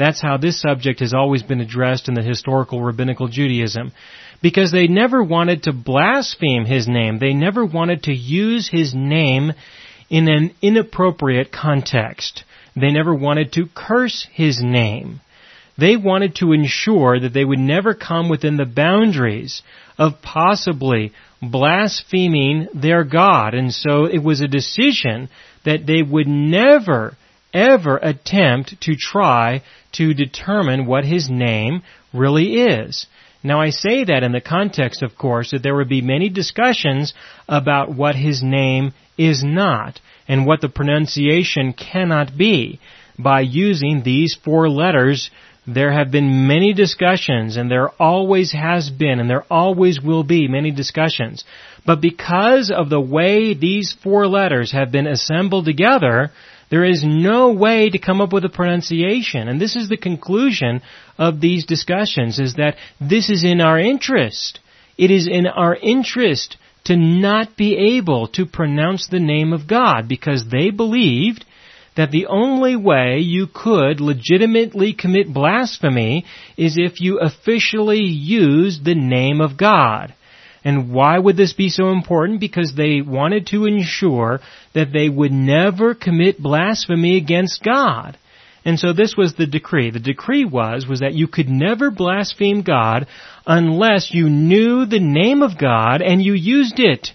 That's 0.00 0.22
how 0.22 0.38
this 0.38 0.58
subject 0.58 1.00
has 1.00 1.12
always 1.12 1.42
been 1.42 1.60
addressed 1.60 2.08
in 2.08 2.14
the 2.14 2.22
historical 2.22 2.82
rabbinical 2.82 3.28
Judaism. 3.28 3.92
Because 4.40 4.72
they 4.72 4.86
never 4.86 5.22
wanted 5.22 5.64
to 5.64 5.74
blaspheme 5.74 6.64
his 6.64 6.88
name. 6.88 7.18
They 7.18 7.34
never 7.34 7.66
wanted 7.66 8.04
to 8.04 8.12
use 8.14 8.66
his 8.66 8.94
name 8.94 9.52
in 10.08 10.26
an 10.28 10.54
inappropriate 10.62 11.52
context. 11.52 12.44
They 12.74 12.90
never 12.90 13.14
wanted 13.14 13.52
to 13.52 13.68
curse 13.74 14.26
his 14.32 14.58
name. 14.62 15.20
They 15.76 15.98
wanted 15.98 16.36
to 16.36 16.52
ensure 16.52 17.20
that 17.20 17.34
they 17.34 17.44
would 17.44 17.58
never 17.58 17.92
come 17.92 18.30
within 18.30 18.56
the 18.56 18.64
boundaries 18.64 19.60
of 19.98 20.22
possibly 20.22 21.12
blaspheming 21.42 22.68
their 22.74 23.04
God. 23.04 23.52
And 23.52 23.70
so 23.70 24.06
it 24.06 24.22
was 24.22 24.40
a 24.40 24.48
decision 24.48 25.28
that 25.66 25.84
they 25.86 26.02
would 26.02 26.26
never 26.26 27.18
ever 27.52 27.96
attempt 27.96 28.80
to 28.82 28.96
try 28.96 29.62
to 29.92 30.14
determine 30.14 30.86
what 30.86 31.04
his 31.04 31.28
name 31.30 31.82
really 32.12 32.54
is. 32.54 33.06
Now 33.42 33.60
I 33.60 33.70
say 33.70 34.04
that 34.04 34.22
in 34.22 34.32
the 34.32 34.40
context, 34.40 35.02
of 35.02 35.16
course, 35.16 35.50
that 35.50 35.62
there 35.62 35.74
would 35.74 35.88
be 35.88 36.02
many 36.02 36.28
discussions 36.28 37.14
about 37.48 37.94
what 37.94 38.14
his 38.14 38.42
name 38.42 38.92
is 39.16 39.42
not 39.42 40.00
and 40.28 40.46
what 40.46 40.60
the 40.60 40.68
pronunciation 40.68 41.72
cannot 41.72 42.36
be. 42.36 42.80
By 43.18 43.40
using 43.40 44.02
these 44.02 44.36
four 44.44 44.68
letters, 44.68 45.30
there 45.66 45.92
have 45.92 46.10
been 46.10 46.46
many 46.46 46.72
discussions 46.72 47.56
and 47.56 47.70
there 47.70 47.90
always 48.00 48.52
has 48.52 48.90
been 48.90 49.20
and 49.20 49.28
there 49.28 49.44
always 49.50 50.00
will 50.00 50.24
be 50.24 50.48
many 50.48 50.70
discussions. 50.70 51.44
But 51.86 52.00
because 52.00 52.70
of 52.70 52.90
the 52.90 53.00
way 53.00 53.54
these 53.54 53.94
four 54.02 54.26
letters 54.26 54.72
have 54.72 54.92
been 54.92 55.06
assembled 55.06 55.64
together, 55.64 56.30
there 56.70 56.84
is 56.84 57.02
no 57.04 57.52
way 57.52 57.90
to 57.90 57.98
come 57.98 58.20
up 58.20 58.32
with 58.32 58.44
a 58.44 58.48
pronunciation. 58.48 59.48
And 59.48 59.60
this 59.60 59.76
is 59.76 59.88
the 59.88 59.96
conclusion 59.96 60.82
of 61.18 61.40
these 61.40 61.66
discussions 61.66 62.38
is 62.38 62.54
that 62.54 62.76
this 63.00 63.28
is 63.28 63.44
in 63.44 63.60
our 63.60 63.78
interest. 63.78 64.60
It 64.96 65.10
is 65.10 65.26
in 65.26 65.46
our 65.46 65.74
interest 65.74 66.56
to 66.84 66.96
not 66.96 67.56
be 67.56 67.96
able 67.96 68.28
to 68.28 68.46
pronounce 68.46 69.08
the 69.08 69.20
name 69.20 69.52
of 69.52 69.66
God 69.66 70.08
because 70.08 70.44
they 70.48 70.70
believed 70.70 71.44
that 71.96 72.12
the 72.12 72.26
only 72.26 72.76
way 72.76 73.18
you 73.18 73.46
could 73.52 74.00
legitimately 74.00 74.92
commit 74.92 75.32
blasphemy 75.32 76.24
is 76.56 76.76
if 76.78 77.00
you 77.00 77.18
officially 77.18 78.00
used 78.00 78.84
the 78.84 78.94
name 78.94 79.40
of 79.40 79.58
God. 79.58 80.14
And 80.64 80.92
why 80.92 81.18
would 81.18 81.36
this 81.36 81.52
be 81.52 81.68
so 81.68 81.90
important? 81.90 82.40
Because 82.40 82.74
they 82.74 83.00
wanted 83.00 83.46
to 83.48 83.66
ensure 83.66 84.40
that 84.74 84.92
they 84.92 85.08
would 85.08 85.32
never 85.32 85.94
commit 85.94 86.42
blasphemy 86.42 87.16
against 87.16 87.62
God. 87.62 88.18
And 88.64 88.78
so 88.78 88.92
this 88.92 89.16
was 89.16 89.34
the 89.34 89.46
decree. 89.46 89.90
The 89.90 90.00
decree 90.00 90.44
was, 90.44 90.86
was 90.86 91.00
that 91.00 91.14
you 91.14 91.26
could 91.26 91.48
never 91.48 91.90
blaspheme 91.90 92.62
God 92.62 93.06
unless 93.46 94.12
you 94.12 94.28
knew 94.28 94.84
the 94.84 95.00
name 95.00 95.42
of 95.42 95.58
God 95.58 96.02
and 96.02 96.22
you 96.22 96.34
used 96.34 96.78
it 96.78 97.08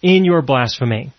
in 0.00 0.24
your 0.24 0.40
blasphemy. 0.40 1.12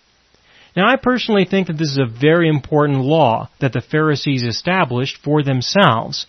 Now 0.75 0.87
I 0.87 0.95
personally 0.95 1.45
think 1.45 1.67
that 1.67 1.77
this 1.77 1.89
is 1.89 1.99
a 1.99 2.05
very 2.05 2.49
important 2.49 2.99
law 2.99 3.49
that 3.59 3.73
the 3.73 3.81
Pharisees 3.81 4.43
established 4.43 5.17
for 5.23 5.43
themselves. 5.43 6.25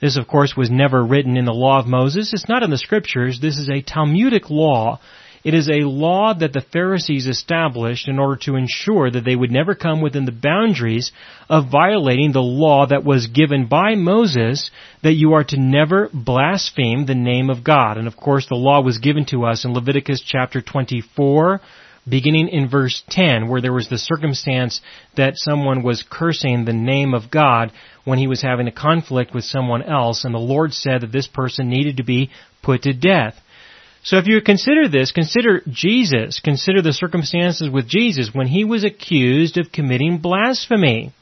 This, 0.00 0.16
of 0.16 0.28
course, 0.28 0.56
was 0.56 0.70
never 0.70 1.04
written 1.04 1.36
in 1.36 1.44
the 1.44 1.52
law 1.52 1.78
of 1.78 1.86
Moses. 1.86 2.32
It's 2.32 2.48
not 2.48 2.62
in 2.62 2.70
the 2.70 2.78
scriptures. 2.78 3.40
This 3.40 3.58
is 3.58 3.68
a 3.68 3.82
Talmudic 3.82 4.50
law. 4.50 5.00
It 5.46 5.54
is 5.54 5.68
a 5.68 5.86
law 5.86 6.34
that 6.34 6.52
the 6.52 6.60
Pharisees 6.72 7.28
established 7.28 8.08
in 8.08 8.18
order 8.18 8.34
to 8.46 8.56
ensure 8.56 9.08
that 9.08 9.24
they 9.24 9.36
would 9.36 9.52
never 9.52 9.76
come 9.76 10.00
within 10.00 10.24
the 10.24 10.32
boundaries 10.32 11.12
of 11.48 11.70
violating 11.70 12.32
the 12.32 12.42
law 12.42 12.84
that 12.86 13.04
was 13.04 13.28
given 13.28 13.66
by 13.66 13.94
Moses 13.94 14.72
that 15.04 15.12
you 15.12 15.34
are 15.34 15.44
to 15.44 15.56
never 15.56 16.10
blaspheme 16.12 17.06
the 17.06 17.14
name 17.14 17.48
of 17.48 17.62
God. 17.62 17.96
And 17.96 18.08
of 18.08 18.16
course, 18.16 18.48
the 18.48 18.56
law 18.56 18.82
was 18.82 18.98
given 18.98 19.24
to 19.26 19.44
us 19.44 19.64
in 19.64 19.72
Leviticus 19.72 20.20
chapter 20.20 20.60
24, 20.60 21.60
beginning 22.08 22.48
in 22.48 22.68
verse 22.68 23.04
10, 23.10 23.48
where 23.48 23.60
there 23.60 23.72
was 23.72 23.88
the 23.88 23.98
circumstance 23.98 24.80
that 25.16 25.34
someone 25.36 25.84
was 25.84 26.04
cursing 26.10 26.64
the 26.64 26.72
name 26.72 27.14
of 27.14 27.30
God 27.30 27.70
when 28.06 28.18
he 28.20 28.28
was 28.28 28.40
having 28.40 28.68
a 28.68 28.72
conflict 28.72 29.34
with 29.34 29.42
someone 29.42 29.82
else, 29.82 30.24
and 30.24 30.32
the 30.32 30.38
Lord 30.38 30.72
said 30.72 31.00
that 31.00 31.10
this 31.10 31.26
person 31.26 31.68
needed 31.68 31.96
to 31.96 32.04
be 32.04 32.30
put 32.62 32.82
to 32.82 32.92
death. 32.92 33.34
So 34.04 34.18
if 34.18 34.28
you 34.28 34.40
consider 34.40 34.88
this, 34.88 35.10
consider 35.10 35.62
Jesus, 35.68 36.38
consider 36.38 36.80
the 36.80 36.92
circumstances 36.92 37.68
with 37.68 37.88
Jesus 37.88 38.30
when 38.32 38.46
he 38.46 38.64
was 38.64 38.84
accused 38.84 39.58
of 39.58 39.72
committing 39.72 40.18
blasphemy. 40.18 41.12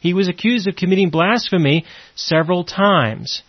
He 0.00 0.14
was 0.14 0.26
accused 0.26 0.66
of 0.66 0.74
committing 0.74 1.10
blasphemy 1.10 1.84
several 2.16 2.64
times. 2.64 3.42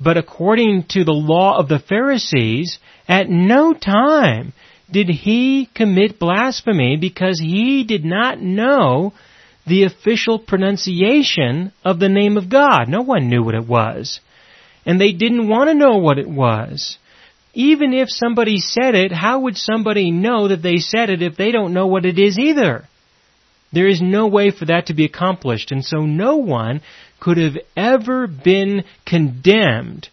But 0.00 0.16
according 0.16 0.86
to 0.88 1.04
the 1.04 1.12
law 1.12 1.56
of 1.56 1.68
the 1.68 1.78
Pharisees, 1.78 2.80
at 3.06 3.30
no 3.30 3.74
time 3.74 4.54
did 4.90 5.08
he 5.08 5.70
commit 5.72 6.18
blasphemy 6.18 6.96
because 6.96 7.38
he 7.38 7.84
did 7.84 8.04
not 8.04 8.40
know 8.40 9.12
the 9.66 9.84
official 9.84 10.38
pronunciation 10.38 11.72
of 11.84 11.98
the 11.98 12.08
name 12.08 12.36
of 12.36 12.48
God. 12.48 12.88
No 12.88 13.02
one 13.02 13.28
knew 13.28 13.42
what 13.42 13.54
it 13.54 13.66
was. 13.66 14.20
And 14.84 15.00
they 15.00 15.12
didn't 15.12 15.48
want 15.48 15.70
to 15.70 15.74
know 15.74 15.96
what 15.96 16.18
it 16.18 16.28
was. 16.28 16.98
Even 17.54 17.94
if 17.94 18.10
somebody 18.10 18.58
said 18.58 18.94
it, 18.94 19.12
how 19.12 19.40
would 19.40 19.56
somebody 19.56 20.10
know 20.10 20.48
that 20.48 20.62
they 20.62 20.78
said 20.78 21.08
it 21.08 21.22
if 21.22 21.36
they 21.36 21.52
don't 21.52 21.72
know 21.72 21.86
what 21.86 22.04
it 22.04 22.18
is 22.18 22.38
either? 22.38 22.86
There 23.72 23.88
is 23.88 24.02
no 24.02 24.26
way 24.26 24.50
for 24.50 24.66
that 24.66 24.86
to 24.86 24.94
be 24.94 25.04
accomplished, 25.04 25.72
and 25.72 25.84
so 25.84 25.98
no 26.00 26.36
one 26.36 26.80
could 27.18 27.38
have 27.38 27.56
ever 27.76 28.26
been 28.26 28.84
condemned 29.06 30.08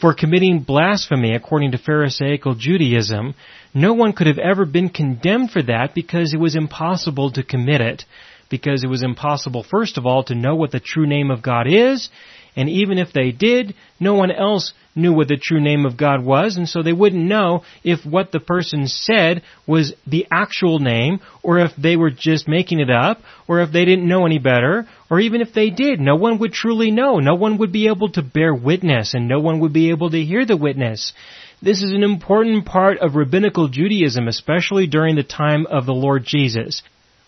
for 0.00 0.14
committing 0.14 0.60
blasphemy 0.60 1.34
according 1.34 1.72
to 1.72 1.78
Pharisaical 1.78 2.54
Judaism. 2.54 3.34
No 3.72 3.94
one 3.94 4.12
could 4.12 4.26
have 4.26 4.38
ever 4.38 4.66
been 4.66 4.90
condemned 4.90 5.50
for 5.50 5.62
that 5.62 5.94
because 5.94 6.34
it 6.34 6.40
was 6.40 6.56
impossible 6.56 7.30
to 7.32 7.42
commit 7.42 7.80
it. 7.80 8.04
Because 8.48 8.84
it 8.84 8.90
was 8.90 9.02
impossible, 9.02 9.62
first 9.62 9.98
of 9.98 10.06
all, 10.06 10.22
to 10.24 10.34
know 10.34 10.54
what 10.54 10.70
the 10.70 10.80
true 10.80 11.06
name 11.06 11.30
of 11.30 11.42
God 11.42 11.66
is, 11.66 12.08
and 12.56 12.70
even 12.70 12.96
if 12.98 13.12
they 13.12 13.32
did, 13.32 13.74
no 14.00 14.14
one 14.14 14.30
else 14.30 14.72
knew 14.94 15.12
what 15.12 15.28
the 15.28 15.36
true 15.36 15.60
name 15.60 15.84
of 15.84 15.98
God 15.98 16.24
was, 16.24 16.56
and 16.56 16.66
so 16.66 16.82
they 16.82 16.92
wouldn't 16.92 17.22
know 17.22 17.62
if 17.84 18.06
what 18.06 18.32
the 18.32 18.40
person 18.40 18.86
said 18.86 19.42
was 19.66 19.92
the 20.06 20.26
actual 20.32 20.78
name, 20.78 21.20
or 21.42 21.58
if 21.58 21.72
they 21.76 21.96
were 21.96 22.10
just 22.10 22.48
making 22.48 22.80
it 22.80 22.90
up, 22.90 23.20
or 23.46 23.60
if 23.60 23.70
they 23.72 23.84
didn't 23.84 24.08
know 24.08 24.24
any 24.24 24.38
better, 24.38 24.88
or 25.10 25.20
even 25.20 25.42
if 25.42 25.52
they 25.52 25.68
did. 25.68 26.00
No 26.00 26.16
one 26.16 26.38
would 26.38 26.54
truly 26.54 26.90
know. 26.90 27.18
No 27.18 27.34
one 27.34 27.58
would 27.58 27.72
be 27.72 27.88
able 27.88 28.08
to 28.12 28.22
bear 28.22 28.54
witness, 28.54 29.12
and 29.12 29.28
no 29.28 29.38
one 29.38 29.60
would 29.60 29.74
be 29.74 29.90
able 29.90 30.08
to 30.10 30.24
hear 30.24 30.46
the 30.46 30.56
witness. 30.56 31.12
This 31.60 31.82
is 31.82 31.92
an 31.92 32.02
important 32.02 32.64
part 32.64 32.98
of 32.98 33.16
rabbinical 33.16 33.68
Judaism, 33.68 34.28
especially 34.28 34.86
during 34.86 35.16
the 35.16 35.22
time 35.22 35.66
of 35.66 35.84
the 35.84 35.94
Lord 35.94 36.24
Jesus 36.24 36.82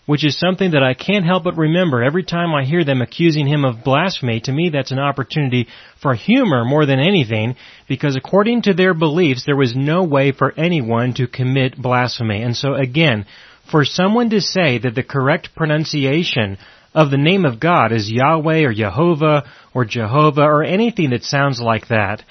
which 0.09 0.25
is 0.25 0.39
something 0.39 0.71
that 0.71 0.83
I 0.83 0.95
can't 0.95 1.27
help 1.27 1.45
but 1.45 1.59
remember 1.59 2.03
every 2.03 2.23
time 2.23 2.55
I 2.55 2.65
hear 2.65 2.83
them 2.83 3.03
accusing 3.03 3.47
him 3.47 3.67
of 3.67 3.85
blasphemy. 3.85 4.41
To 4.41 4.53
me, 4.53 4.71
that's 4.71 4.91
an 4.91 4.99
opportunity 4.99 5.69
for 6.01 6.15
humor 6.15 6.65
more 6.65 6.87
than 6.87 6.99
anything, 6.99 7.57
because 7.91 8.17
according 8.17 8.63
to 8.63 8.73
their 8.73 8.95
beliefs, 8.95 9.45
there 9.45 9.55
was 9.55 9.77
no 9.77 10.05
way 10.05 10.33
for 10.33 10.55
anyone 10.59 11.13
to 11.17 11.27
commit 11.27 11.77
blasphemy. 11.77 12.41
And 12.41 12.57
so 12.57 12.73
again, 12.73 13.27
for 13.71 13.85
someone 13.85 14.31
to 14.31 14.41
say 14.41 14.79
that 14.79 14.95
the 14.95 15.03
correct 15.03 15.51
pronunciation 15.55 16.57
of 16.95 17.11
the 17.11 17.19
name 17.19 17.45
of 17.45 17.61
God 17.61 17.93
is 17.93 18.11
Yahweh 18.11 18.63
or 18.63 18.73
Jehovah 18.73 19.45
or 19.75 19.85
Jehovah 19.85 20.41
or 20.41 20.65
anything 20.65 21.11
that 21.11 21.23
sounds 21.23 21.61
like 21.61 21.89
that, 21.89 22.23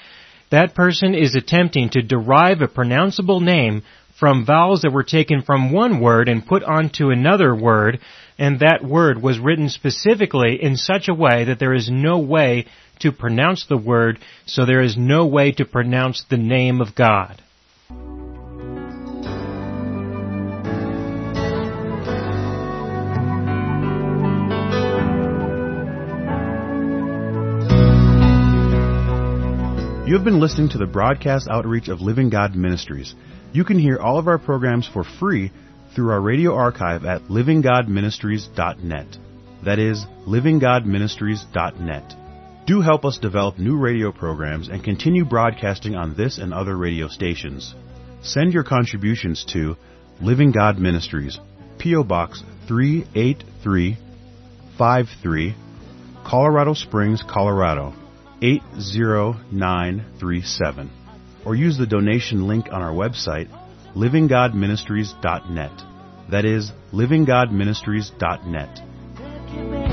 that 0.50 0.74
person 0.74 1.14
is 1.14 1.36
attempting 1.36 1.90
to 1.90 2.02
derive 2.02 2.60
a 2.60 2.66
pronounceable 2.66 3.40
name 3.40 3.84
from 4.18 4.44
vowels 4.44 4.82
that 4.82 4.92
were 4.92 5.04
taken 5.04 5.42
from 5.42 5.72
one 5.72 6.00
word 6.00 6.28
and 6.28 6.46
put 6.46 6.64
onto 6.64 7.10
another 7.10 7.54
word, 7.54 8.00
and 8.36 8.60
that 8.60 8.82
word 8.82 9.22
was 9.22 9.38
written 9.38 9.68
specifically 9.68 10.58
in 10.60 10.76
such 10.76 11.08
a 11.08 11.14
way 11.14 11.44
that 11.44 11.58
there 11.60 11.74
is 11.74 11.88
no 11.90 12.18
way 12.18 12.66
to 12.98 13.12
pronounce 13.12 13.66
the 13.66 13.76
word, 13.76 14.18
so 14.44 14.66
there 14.66 14.82
is 14.82 14.96
no 14.96 15.26
way 15.26 15.52
to 15.52 15.64
pronounce 15.64 16.24
the 16.28 16.36
name 16.36 16.80
of 16.80 16.96
God. 16.96 17.40
You 30.08 30.14
have 30.14 30.24
been 30.24 30.40
listening 30.40 30.70
to 30.70 30.78
the 30.78 30.86
broadcast 30.86 31.48
outreach 31.50 31.88
of 31.88 32.00
Living 32.00 32.30
God 32.30 32.56
Ministries. 32.56 33.14
You 33.52 33.64
can 33.64 33.78
hear 33.78 33.98
all 33.98 34.18
of 34.18 34.28
our 34.28 34.36
programs 34.38 34.86
for 34.86 35.04
free 35.04 35.50
through 35.94 36.10
our 36.10 36.20
radio 36.20 36.54
archive 36.54 37.06
at 37.06 37.22
livinggodministries.net. 37.22 39.16
That 39.64 39.78
is, 39.78 40.04
livinggodministries.net. 40.26 42.14
Do 42.66 42.82
help 42.82 43.06
us 43.06 43.18
develop 43.18 43.58
new 43.58 43.78
radio 43.78 44.12
programs 44.12 44.68
and 44.68 44.84
continue 44.84 45.24
broadcasting 45.24 45.96
on 45.96 46.14
this 46.14 46.36
and 46.38 46.52
other 46.52 46.76
radio 46.76 47.08
stations. 47.08 47.74
Send 48.22 48.52
your 48.52 48.64
contributions 48.64 49.46
to 49.52 49.76
Living 50.20 50.50
God 50.52 50.78
Ministries, 50.78 51.40
P.O. 51.78 52.04
Box 52.04 52.42
38353, 52.66 55.54
Colorado 56.24 56.74
Springs, 56.74 57.22
Colorado 57.26 57.94
80937 58.42 60.90
or 61.48 61.54
use 61.54 61.78
the 61.78 61.86
donation 61.86 62.46
link 62.46 62.66
on 62.70 62.82
our 62.82 62.92
website, 62.92 63.48
livinggodministries.net. 63.96 65.82
That 66.30 66.44
is, 66.44 66.70
livinggodministries.net. 66.92 69.87